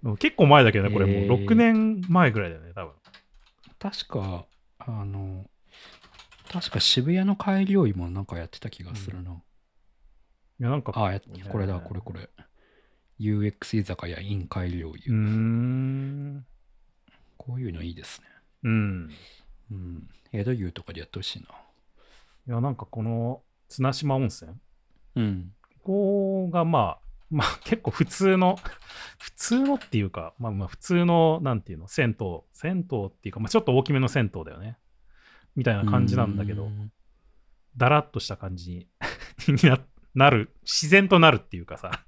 [0.18, 2.94] 結構前だけどね、これもうへー6年前ぐらいだよね、多分。
[3.80, 4.46] 確か、
[4.78, 5.48] あの、
[6.52, 9.32] 確か渋谷の帰り追いもなんかやってた気がするな。
[9.32, 11.20] いや、なんか、あや
[11.50, 12.28] これだ、これこれ。
[13.18, 15.12] UX 居酒屋 in 改良うー湯。
[15.12, 16.46] ん。
[17.38, 18.26] こういうのいいですね。
[18.64, 19.10] うん。
[19.70, 20.10] うん。
[20.32, 21.48] 江戸湯とかでやってほしいな。
[22.48, 24.52] いや、なんかこの綱島温泉、
[25.16, 25.52] うん。
[25.82, 28.56] ここがまあ、まあ 結構普通の、
[29.18, 34.78] 普通のっていうか、まあまあ普通の、なんていうの、銭湯、銭湯っていうか、まあちょっと大きめの銭湯だよね。
[35.56, 36.92] みたいな感じなんだけど、うん。
[37.76, 38.88] だらっとした感じ
[39.48, 39.78] に な
[40.14, 42.04] なる、自然となるっていうかさ、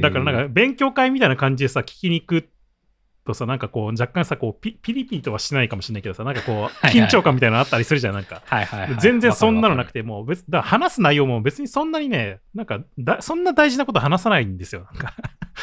[0.00, 2.48] だからなんか勉強会みたいな感じでさ、聞きに行く
[3.26, 8.42] とさ、なんかこう若干さ、こうピピリピリとはしないかもしれないけどさ、なんかこう緊張感みたいなのあったりするじゃん、なんか。
[8.44, 9.94] はいはいはい、全然そんなのなくて。
[9.94, 14.86] て、もう別、だ話す内容も別にそんなにね、なんかだ、そんな大事なこと話さないんですよ。
[14.92, 15.14] なんか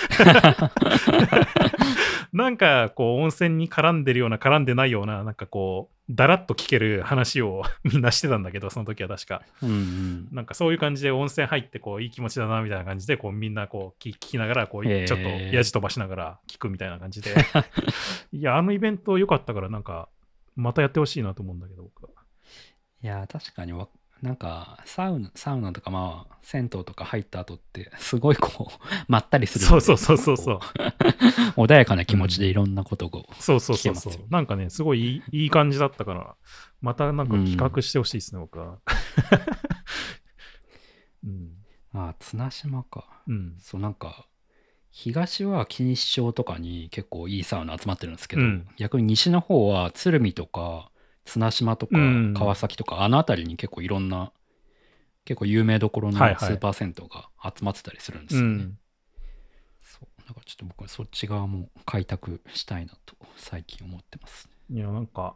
[2.34, 9.42] なんかこう温泉に絡んでるような絡んでないようななんかこうだらっと聞ける話を みんなしてたんだけどその時は確か。
[9.62, 10.28] うんうん。
[10.32, 17.36] なんかそういう感じで温泉入ってこういい気持ちだなみたいな感じでこうみんなこう聞聞きながらこうちょっとやじ飛ばしながら聞くみたいな感じで。
[18.34, 20.10] いやあのイベント良かったからなんか
[20.56, 22.22] またやってほしいなと思うんだけど僕は。
[23.04, 23.88] いや、確かにわ、
[24.22, 28.76] なんか、サウナ、サウナとかまあ、銭湯とか入った後って、すごいこう、
[29.08, 29.66] まったりする。
[29.66, 30.60] そうそうそうそうそう。
[31.58, 34.12] 穏やかな気持ちでいろんなことを、そうそうそうそう。
[34.12, 34.26] 聞けますよ。
[34.30, 36.36] なんかねすごいいいいい感じだったから
[36.82, 38.78] またなんか企画してほしいですね、僕は。
[41.24, 41.52] うん。
[41.92, 43.22] まあ、綱島か。
[43.28, 43.56] うん。
[43.60, 44.28] そう、なんか、
[44.92, 48.68] 東は錦糸町とかに結構いいサウナ集まってるんですけど、うん。
[48.78, 50.91] 逆に西の方は鶴見とか
[51.26, 52.34] 綱島とかうん。
[52.34, 54.32] 川崎とか、あの辺りに結構いろんな
[55.26, 56.54] 結構有名どころのスはいはい。
[56.54, 58.48] ーパー銭湯が集まってたりするんですよね。
[58.48, 58.78] うん。
[59.82, 60.08] そう。
[60.28, 64.50] だからちょっと僕はそっち側も開拓したいなと最近思ってます。
[64.70, 65.36] いやなんか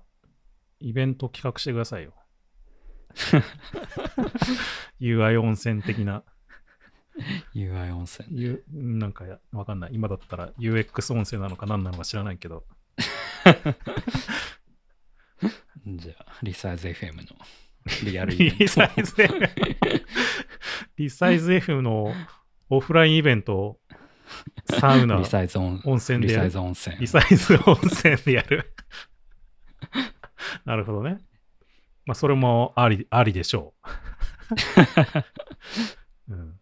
[0.80, 2.14] イベント企画してくださいよ。
[5.00, 6.24] UI 温泉的な。
[7.54, 8.28] UI 温泉。
[8.32, 9.92] U なんかやわかんない。
[9.94, 12.66] 今だったら UX 温泉なのか何なのか知らないけど
[15.86, 17.24] じゃあ、リサイズ FM の
[18.04, 18.58] リアルイベント。
[18.58, 19.52] リサイズ FM
[20.98, 22.14] リサイズ FM の
[22.70, 23.78] オフラインイベント
[24.80, 25.18] サウナ。
[25.18, 26.98] リサイズ温温泉リサでやるイズ温泉。
[26.98, 27.08] リ。
[27.08, 28.74] サイズ温泉でやる。
[30.66, 31.20] なるほどね。
[32.06, 33.74] まあそれもありありでしょ
[36.30, 36.60] う、 うん、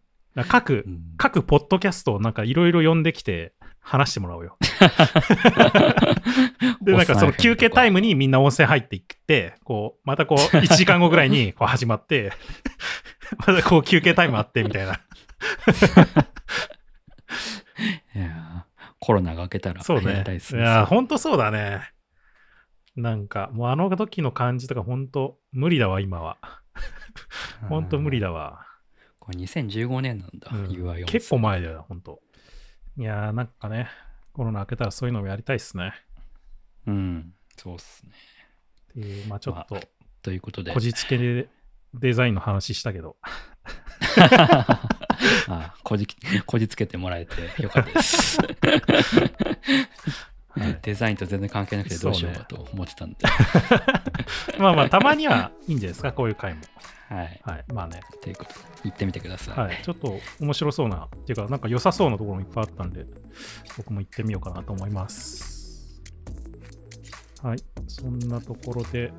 [0.48, 1.14] 各うん。
[1.16, 3.54] 各ポッドキャストをなんかいろいろ呼んできて
[3.84, 4.56] 話してもらおうよ。
[6.80, 12.32] で、なんかその休憩タイムにみんな温泉入っていって、こう、またこう、 1時間後ぐらいにこう始まって、
[13.46, 15.00] またこう休憩タイムあってみたいな。
[18.14, 21.90] いやーコロナが明けたらそうねいや、ほんとそうだね。
[22.96, 26.38] なんか、もうあの時の感じとかほんと無理だわ、今は。
[27.68, 28.28] ほんと無理だ。
[28.28, 28.66] だわ。
[29.18, 31.04] これ2015年なんだ、うん UI。
[31.04, 32.20] 結構前だよ、ほんと。
[32.96, 33.88] いやー、なんかね、
[34.32, 35.94] コロナ明けたらそういうのもやりたいっすね。
[36.86, 38.12] うん、そうっすね。
[38.90, 39.80] っていう、まあちょっと、
[40.22, 40.72] ということで。
[40.72, 41.48] こじつけで
[41.92, 43.16] デザインの話したけど。
[45.48, 46.06] あこじ
[46.46, 48.38] こじつけてもらえてよかったです。
[50.56, 53.16] はいデザインと全然関係なくてどうしようかと思ってたんで。
[54.58, 56.60] まあまあ、たまにはいいんじゃないですか、 こういう回も。
[57.08, 57.40] はい。
[57.44, 57.64] はい。
[57.72, 58.00] まあね。
[58.22, 59.58] ということで、行ってみてください。
[59.58, 59.80] はい。
[59.82, 63.04] ちょっと面白そうな、っていうか、なんか良さそうなところもいっぱいあったんで、
[63.76, 66.02] 僕も行ってみようかなと思います。
[67.42, 67.58] はい。
[67.88, 69.12] そんなところで、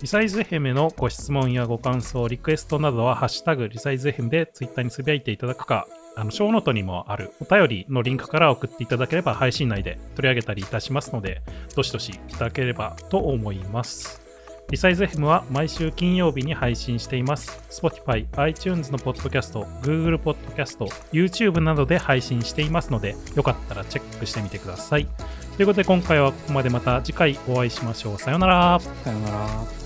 [0.00, 11.42] リサイズ FM のご質問やご感想、リクエストなどは、ハッシュタグリサイズ FM でツイッターにつぶやいていただくか、あの、ショーノートにもあるお便りのリンクから送っていただければ配信内で取り上げたりいたしますので、
[11.74, 14.22] どしどしいただければと思います。
[14.70, 17.62] リサイズ FM は毎週金曜日に配信しています。
[17.70, 25.06] Spotify、iTunes のポッドキャスト、Google ポッドキャスト、YouTube などで配信していますので、よかったらチェックしてみてください。
[25.56, 28.18] ということで今回はここまでまた次回お会いしましょう。
[28.18, 28.80] さようなら。
[28.80, 29.81] さよなら。